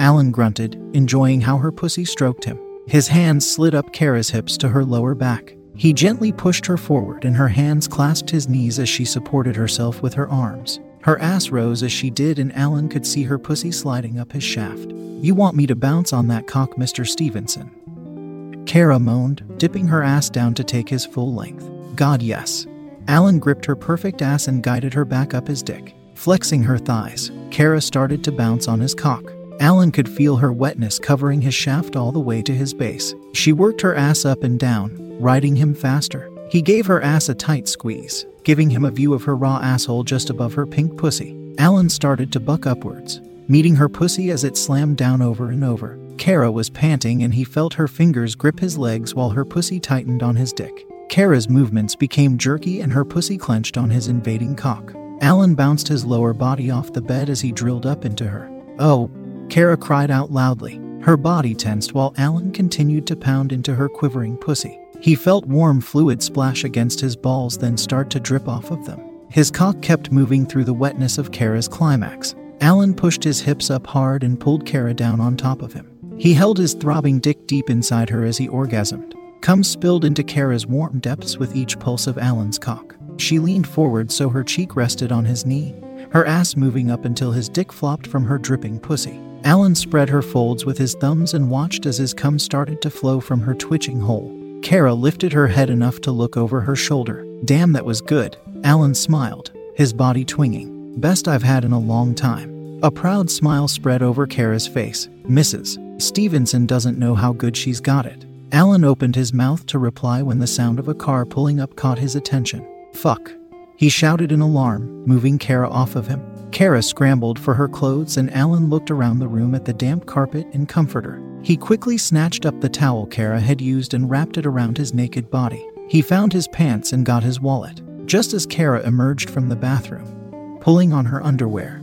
Alan 0.00 0.32
grunted, 0.32 0.74
enjoying 0.94 1.40
how 1.40 1.58
her 1.58 1.70
pussy 1.70 2.04
stroked 2.04 2.44
him. 2.44 2.58
His 2.88 3.06
hands 3.06 3.48
slid 3.48 3.74
up 3.74 3.92
Kara's 3.92 4.30
hips 4.30 4.56
to 4.58 4.68
her 4.68 4.84
lower 4.84 5.14
back. 5.14 5.54
He 5.76 5.92
gently 5.92 6.32
pushed 6.32 6.66
her 6.66 6.76
forward, 6.76 7.24
and 7.24 7.36
her 7.36 7.48
hands 7.48 7.86
clasped 7.86 8.30
his 8.30 8.48
knees 8.48 8.80
as 8.80 8.88
she 8.88 9.04
supported 9.04 9.54
herself 9.54 10.02
with 10.02 10.14
her 10.14 10.28
arms. 10.28 10.80
Her 11.04 11.20
ass 11.20 11.50
rose 11.50 11.82
as 11.82 11.92
she 11.92 12.08
did, 12.08 12.38
and 12.38 12.50
Alan 12.56 12.88
could 12.88 13.06
see 13.06 13.24
her 13.24 13.38
pussy 13.38 13.70
sliding 13.70 14.18
up 14.18 14.32
his 14.32 14.42
shaft. 14.42 14.90
You 15.20 15.34
want 15.34 15.54
me 15.54 15.66
to 15.66 15.76
bounce 15.76 16.14
on 16.14 16.28
that 16.28 16.46
cock, 16.46 16.76
Mr. 16.76 17.06
Stevenson? 17.06 18.64
Kara 18.64 18.98
moaned, 18.98 19.44
dipping 19.58 19.86
her 19.86 20.02
ass 20.02 20.30
down 20.30 20.54
to 20.54 20.64
take 20.64 20.88
his 20.88 21.04
full 21.04 21.34
length. 21.34 21.70
God, 21.94 22.22
yes. 22.22 22.66
Alan 23.06 23.38
gripped 23.38 23.66
her 23.66 23.76
perfect 23.76 24.22
ass 24.22 24.48
and 24.48 24.62
guided 24.62 24.94
her 24.94 25.04
back 25.04 25.34
up 25.34 25.46
his 25.46 25.62
dick. 25.62 25.94
Flexing 26.14 26.62
her 26.62 26.78
thighs, 26.78 27.30
Kara 27.50 27.82
started 27.82 28.24
to 28.24 28.32
bounce 28.32 28.66
on 28.66 28.80
his 28.80 28.94
cock. 28.94 29.30
Alan 29.60 29.92
could 29.92 30.08
feel 30.08 30.36
her 30.36 30.54
wetness 30.54 30.98
covering 30.98 31.42
his 31.42 31.54
shaft 31.54 31.96
all 31.96 32.12
the 32.12 32.18
way 32.18 32.40
to 32.40 32.54
his 32.54 32.72
base. 32.72 33.14
She 33.34 33.52
worked 33.52 33.82
her 33.82 33.94
ass 33.94 34.24
up 34.24 34.42
and 34.42 34.58
down, 34.58 34.96
riding 35.20 35.54
him 35.54 35.74
faster. 35.74 36.30
He 36.48 36.62
gave 36.62 36.86
her 36.86 37.02
ass 37.02 37.28
a 37.28 37.34
tight 37.34 37.68
squeeze, 37.68 38.24
giving 38.44 38.70
him 38.70 38.84
a 38.84 38.90
view 38.90 39.14
of 39.14 39.24
her 39.24 39.34
raw 39.34 39.58
asshole 39.62 40.04
just 40.04 40.30
above 40.30 40.54
her 40.54 40.66
pink 40.66 40.96
pussy. 40.96 41.36
Alan 41.58 41.88
started 41.88 42.30
to 42.32 42.40
buck 42.40 42.66
upwards, 42.66 43.20
meeting 43.48 43.74
her 43.74 43.88
pussy 43.88 44.30
as 44.30 44.44
it 44.44 44.56
slammed 44.56 44.96
down 44.96 45.22
over 45.22 45.50
and 45.50 45.64
over. 45.64 45.98
Kara 46.18 46.50
was 46.50 46.70
panting 46.70 47.22
and 47.22 47.34
he 47.34 47.44
felt 47.44 47.74
her 47.74 47.88
fingers 47.88 48.34
grip 48.34 48.60
his 48.60 48.78
legs 48.78 49.14
while 49.14 49.30
her 49.30 49.44
pussy 49.44 49.80
tightened 49.80 50.22
on 50.22 50.36
his 50.36 50.52
dick. 50.52 50.86
Kara's 51.08 51.48
movements 51.48 51.94
became 51.94 52.38
jerky 52.38 52.80
and 52.80 52.92
her 52.92 53.04
pussy 53.04 53.36
clenched 53.36 53.76
on 53.76 53.90
his 53.90 54.08
invading 54.08 54.56
cock. 54.56 54.94
Alan 55.20 55.54
bounced 55.54 55.88
his 55.88 56.04
lower 56.04 56.32
body 56.32 56.70
off 56.70 56.92
the 56.92 57.00
bed 57.00 57.30
as 57.30 57.40
he 57.40 57.52
drilled 57.52 57.86
up 57.86 58.04
into 58.04 58.26
her. 58.26 58.50
Oh, 58.78 59.10
Kara 59.48 59.76
cried 59.76 60.10
out 60.10 60.32
loudly. 60.32 60.80
Her 61.02 61.16
body 61.16 61.54
tensed 61.54 61.94
while 61.94 62.14
Alan 62.16 62.50
continued 62.50 63.06
to 63.08 63.16
pound 63.16 63.52
into 63.52 63.74
her 63.74 63.88
quivering 63.88 64.36
pussy. 64.36 64.78
He 65.04 65.14
felt 65.14 65.44
warm 65.44 65.82
fluid 65.82 66.22
splash 66.22 66.64
against 66.64 66.98
his 66.98 67.14
balls, 67.14 67.58
then 67.58 67.76
start 67.76 68.08
to 68.08 68.18
drip 68.18 68.48
off 68.48 68.70
of 68.70 68.86
them. 68.86 69.02
His 69.28 69.50
cock 69.50 69.82
kept 69.82 70.10
moving 70.10 70.46
through 70.46 70.64
the 70.64 70.72
wetness 70.72 71.18
of 71.18 71.30
Kara's 71.30 71.68
climax. 71.68 72.34
Alan 72.62 72.94
pushed 72.94 73.22
his 73.22 73.38
hips 73.38 73.68
up 73.68 73.86
hard 73.86 74.24
and 74.24 74.40
pulled 74.40 74.64
Kara 74.64 74.94
down 74.94 75.20
on 75.20 75.36
top 75.36 75.60
of 75.60 75.74
him. 75.74 75.94
He 76.16 76.32
held 76.32 76.56
his 76.56 76.72
throbbing 76.72 77.18
dick 77.18 77.46
deep 77.46 77.68
inside 77.68 78.08
her 78.08 78.24
as 78.24 78.38
he 78.38 78.48
orgasmed. 78.48 79.12
Cum 79.42 79.62
spilled 79.62 80.06
into 80.06 80.24
Kara's 80.24 80.66
warm 80.66 81.00
depths 81.00 81.36
with 81.36 81.54
each 81.54 81.78
pulse 81.78 82.06
of 82.06 82.16
Alan's 82.16 82.58
cock. 82.58 82.96
She 83.18 83.38
leaned 83.38 83.68
forward 83.68 84.10
so 84.10 84.30
her 84.30 84.42
cheek 84.42 84.74
rested 84.74 85.12
on 85.12 85.26
his 85.26 85.44
knee, 85.44 85.74
her 86.12 86.24
ass 86.24 86.56
moving 86.56 86.90
up 86.90 87.04
until 87.04 87.30
his 87.30 87.50
dick 87.50 87.74
flopped 87.74 88.06
from 88.06 88.24
her 88.24 88.38
dripping 88.38 88.80
pussy. 88.80 89.20
Alan 89.44 89.74
spread 89.74 90.08
her 90.08 90.22
folds 90.22 90.64
with 90.64 90.78
his 90.78 90.94
thumbs 90.94 91.34
and 91.34 91.50
watched 91.50 91.84
as 91.84 91.98
his 91.98 92.14
cum 92.14 92.38
started 92.38 92.80
to 92.80 92.88
flow 92.88 93.20
from 93.20 93.42
her 93.42 93.52
twitching 93.52 94.00
hole. 94.00 94.43
Kara 94.64 94.94
lifted 94.94 95.34
her 95.34 95.46
head 95.46 95.68
enough 95.68 96.00
to 96.00 96.10
look 96.10 96.38
over 96.38 96.62
her 96.62 96.74
shoulder. 96.74 97.26
Damn, 97.44 97.74
that 97.74 97.84
was 97.84 98.00
good. 98.00 98.38
Alan 98.64 98.94
smiled, 98.94 99.52
his 99.76 99.92
body 99.92 100.24
twinging. 100.24 100.98
Best 101.02 101.28
I've 101.28 101.42
had 101.42 101.66
in 101.66 101.72
a 101.72 101.78
long 101.78 102.14
time. 102.14 102.80
A 102.82 102.90
proud 102.90 103.30
smile 103.30 103.68
spread 103.68 104.02
over 104.02 104.26
Kara's 104.26 104.66
face. 104.66 105.06
Mrs. 105.24 106.00
Stevenson 106.00 106.64
doesn't 106.64 106.98
know 106.98 107.14
how 107.14 107.34
good 107.34 107.58
she's 107.58 107.78
got 107.78 108.06
it. 108.06 108.24
Alan 108.52 108.84
opened 108.84 109.16
his 109.16 109.34
mouth 109.34 109.66
to 109.66 109.78
reply 109.78 110.22
when 110.22 110.38
the 110.38 110.46
sound 110.46 110.78
of 110.78 110.88
a 110.88 110.94
car 110.94 111.26
pulling 111.26 111.60
up 111.60 111.76
caught 111.76 111.98
his 111.98 112.16
attention. 112.16 112.66
Fuck. 112.94 113.34
He 113.76 113.90
shouted 113.90 114.32
in 114.32 114.40
alarm, 114.40 115.04
moving 115.04 115.36
Kara 115.36 115.68
off 115.68 115.94
of 115.94 116.06
him. 116.06 116.24
Kara 116.52 116.82
scrambled 116.82 117.38
for 117.38 117.52
her 117.52 117.68
clothes 117.68 118.16
and 118.16 118.32
Alan 118.32 118.70
looked 118.70 118.90
around 118.90 119.18
the 119.18 119.28
room 119.28 119.54
at 119.54 119.66
the 119.66 119.74
damp 119.74 120.06
carpet 120.06 120.46
and 120.54 120.66
comforter. 120.70 121.20
He 121.44 121.58
quickly 121.58 121.98
snatched 121.98 122.46
up 122.46 122.58
the 122.62 122.70
towel 122.70 123.04
Kara 123.04 123.38
had 123.38 123.60
used 123.60 123.92
and 123.92 124.08
wrapped 124.08 124.38
it 124.38 124.46
around 124.46 124.78
his 124.78 124.94
naked 124.94 125.30
body. 125.30 125.68
He 125.88 126.00
found 126.00 126.32
his 126.32 126.48
pants 126.48 126.94
and 126.94 127.04
got 127.04 127.22
his 127.22 127.38
wallet, 127.38 127.82
just 128.06 128.32
as 128.32 128.46
Kara 128.46 128.80
emerged 128.80 129.28
from 129.28 129.50
the 129.50 129.54
bathroom, 129.54 130.58
pulling 130.62 130.94
on 130.94 131.04
her 131.04 131.22
underwear. 131.22 131.82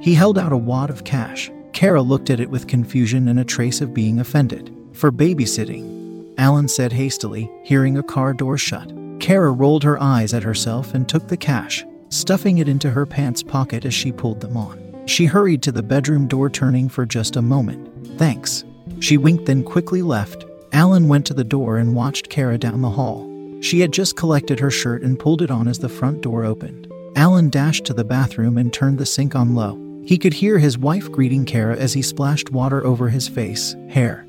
He 0.00 0.14
held 0.14 0.38
out 0.38 0.52
a 0.52 0.56
wad 0.56 0.90
of 0.90 1.02
cash. 1.02 1.50
Kara 1.72 2.00
looked 2.00 2.30
at 2.30 2.38
it 2.38 2.48
with 2.48 2.68
confusion 2.68 3.26
and 3.26 3.40
a 3.40 3.44
trace 3.44 3.80
of 3.80 3.92
being 3.92 4.20
offended. 4.20 4.72
For 4.92 5.10
babysitting, 5.10 6.32
Alan 6.38 6.68
said 6.68 6.92
hastily, 6.92 7.50
hearing 7.64 7.98
a 7.98 8.04
car 8.04 8.32
door 8.32 8.56
shut. 8.56 8.92
Kara 9.18 9.50
rolled 9.50 9.82
her 9.82 10.00
eyes 10.00 10.32
at 10.32 10.44
herself 10.44 10.94
and 10.94 11.08
took 11.08 11.26
the 11.26 11.36
cash, 11.36 11.84
stuffing 12.10 12.58
it 12.58 12.68
into 12.68 12.90
her 12.90 13.04
pants 13.04 13.42
pocket 13.42 13.84
as 13.84 13.94
she 13.94 14.12
pulled 14.12 14.40
them 14.40 14.56
on. 14.56 15.02
She 15.06 15.24
hurried 15.24 15.62
to 15.62 15.72
the 15.72 15.82
bedroom 15.82 16.28
door, 16.28 16.48
turning 16.48 16.88
for 16.88 17.04
just 17.04 17.34
a 17.34 17.42
moment. 17.42 18.16
Thanks. 18.16 18.64
She 19.00 19.16
winked, 19.16 19.46
then 19.46 19.62
quickly 19.62 20.02
left. 20.02 20.44
Alan 20.72 21.08
went 21.08 21.26
to 21.26 21.34
the 21.34 21.44
door 21.44 21.78
and 21.78 21.94
watched 21.94 22.28
Kara 22.28 22.58
down 22.58 22.82
the 22.82 22.90
hall. 22.90 23.30
She 23.60 23.80
had 23.80 23.92
just 23.92 24.16
collected 24.16 24.60
her 24.60 24.70
shirt 24.70 25.02
and 25.02 25.18
pulled 25.18 25.42
it 25.42 25.50
on 25.50 25.68
as 25.68 25.78
the 25.78 25.88
front 25.88 26.20
door 26.20 26.44
opened. 26.44 26.92
Alan 27.16 27.48
dashed 27.48 27.84
to 27.86 27.94
the 27.94 28.04
bathroom 28.04 28.58
and 28.58 28.72
turned 28.72 28.98
the 28.98 29.06
sink 29.06 29.34
on 29.34 29.54
low. 29.54 29.80
He 30.04 30.18
could 30.18 30.34
hear 30.34 30.58
his 30.58 30.78
wife 30.78 31.10
greeting 31.10 31.44
Kara 31.44 31.76
as 31.76 31.92
he 31.92 32.02
splashed 32.02 32.52
water 32.52 32.84
over 32.84 33.08
his 33.08 33.26
face, 33.26 33.74
hair, 33.88 34.26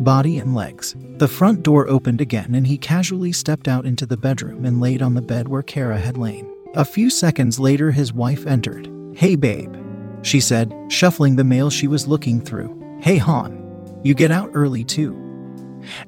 body, 0.00 0.38
and 0.38 0.54
legs. 0.54 0.94
The 1.16 1.28
front 1.28 1.62
door 1.62 1.88
opened 1.88 2.20
again 2.20 2.54
and 2.54 2.66
he 2.66 2.76
casually 2.78 3.32
stepped 3.32 3.66
out 3.66 3.86
into 3.86 4.06
the 4.06 4.16
bedroom 4.16 4.64
and 4.64 4.80
laid 4.80 5.02
on 5.02 5.14
the 5.14 5.22
bed 5.22 5.48
where 5.48 5.62
Kara 5.62 5.98
had 5.98 6.18
lain. 6.18 6.48
A 6.74 6.84
few 6.84 7.10
seconds 7.10 7.58
later, 7.58 7.90
his 7.90 8.12
wife 8.12 8.46
entered. 8.46 8.90
Hey, 9.14 9.34
babe, 9.36 9.74
she 10.22 10.40
said, 10.40 10.72
shuffling 10.88 11.36
the 11.36 11.44
mail 11.44 11.70
she 11.70 11.88
was 11.88 12.06
looking 12.06 12.40
through. 12.40 12.98
Hey, 13.00 13.16
Han, 13.16 13.61
you 14.02 14.14
get 14.14 14.30
out 14.30 14.50
early 14.54 14.84
too. 14.84 15.18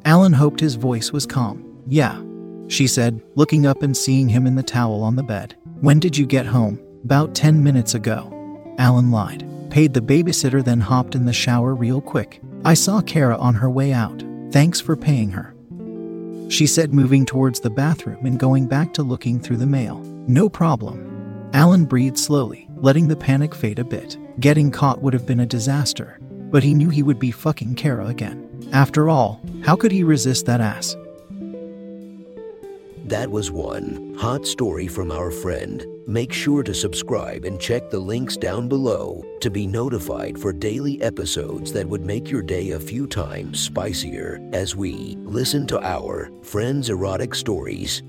Alan 0.04 0.32
hoped 0.32 0.60
his 0.60 0.74
voice 0.76 1.12
was 1.12 1.26
calm. 1.26 1.82
Yeah, 1.86 2.22
she 2.68 2.86
said, 2.86 3.20
looking 3.34 3.66
up 3.66 3.82
and 3.82 3.96
seeing 3.96 4.28
him 4.28 4.46
in 4.46 4.54
the 4.54 4.62
towel 4.62 5.02
on 5.02 5.16
the 5.16 5.22
bed. 5.22 5.54
When 5.80 5.98
did 5.98 6.16
you 6.16 6.26
get 6.26 6.46
home? 6.46 6.80
About 7.04 7.34
10 7.34 7.62
minutes 7.62 7.94
ago. 7.94 8.30
Alan 8.78 9.10
lied. 9.10 9.44
Paid 9.70 9.92
the 9.92 10.00
babysitter, 10.00 10.64
then 10.64 10.80
hopped 10.80 11.14
in 11.14 11.26
the 11.26 11.32
shower 11.32 11.74
real 11.74 12.00
quick. 12.00 12.40
I 12.64 12.74
saw 12.74 13.02
Kara 13.02 13.36
on 13.36 13.54
her 13.54 13.68
way 13.68 13.92
out. 13.92 14.22
Thanks 14.50 14.80
for 14.80 14.96
paying 14.96 15.30
her. 15.32 15.54
She 16.48 16.66
said, 16.66 16.94
moving 16.94 17.26
towards 17.26 17.60
the 17.60 17.70
bathroom 17.70 18.24
and 18.24 18.38
going 18.38 18.66
back 18.66 18.94
to 18.94 19.02
looking 19.02 19.40
through 19.40 19.56
the 19.56 19.66
mail. 19.66 19.98
No 20.26 20.48
problem. 20.48 21.50
Alan 21.52 21.84
breathed 21.84 22.18
slowly, 22.18 22.68
letting 22.76 23.08
the 23.08 23.16
panic 23.16 23.54
fade 23.54 23.78
a 23.78 23.84
bit. 23.84 24.16
Getting 24.40 24.70
caught 24.70 25.02
would 25.02 25.12
have 25.12 25.26
been 25.26 25.40
a 25.40 25.46
disaster, 25.46 26.18
but 26.54 26.62
he 26.62 26.72
knew 26.72 26.88
he 26.88 27.02
would 27.02 27.18
be 27.18 27.32
fucking 27.32 27.74
Kara 27.74 28.06
again. 28.06 28.48
After 28.72 29.08
all, 29.08 29.40
how 29.64 29.74
could 29.74 29.90
he 29.90 30.04
resist 30.04 30.46
that 30.46 30.60
ass? 30.60 30.94
That 33.06 33.28
was 33.28 33.50
one 33.50 34.14
hot 34.16 34.46
story 34.46 34.86
from 34.86 35.10
our 35.10 35.32
friend. 35.32 35.84
Make 36.06 36.32
sure 36.32 36.62
to 36.62 36.72
subscribe 36.72 37.44
and 37.44 37.60
check 37.60 37.90
the 37.90 37.98
links 37.98 38.36
down 38.36 38.68
below 38.68 39.24
to 39.40 39.50
be 39.50 39.66
notified 39.66 40.38
for 40.38 40.52
daily 40.52 41.02
episodes 41.02 41.72
that 41.72 41.88
would 41.88 42.02
make 42.02 42.30
your 42.30 42.42
day 42.42 42.70
a 42.70 42.78
few 42.78 43.08
times 43.08 43.58
spicier 43.58 44.38
as 44.52 44.76
we 44.76 45.16
listen 45.22 45.66
to 45.66 45.84
our 45.84 46.30
friends' 46.44 46.88
erotic 46.88 47.34
stories. 47.34 48.04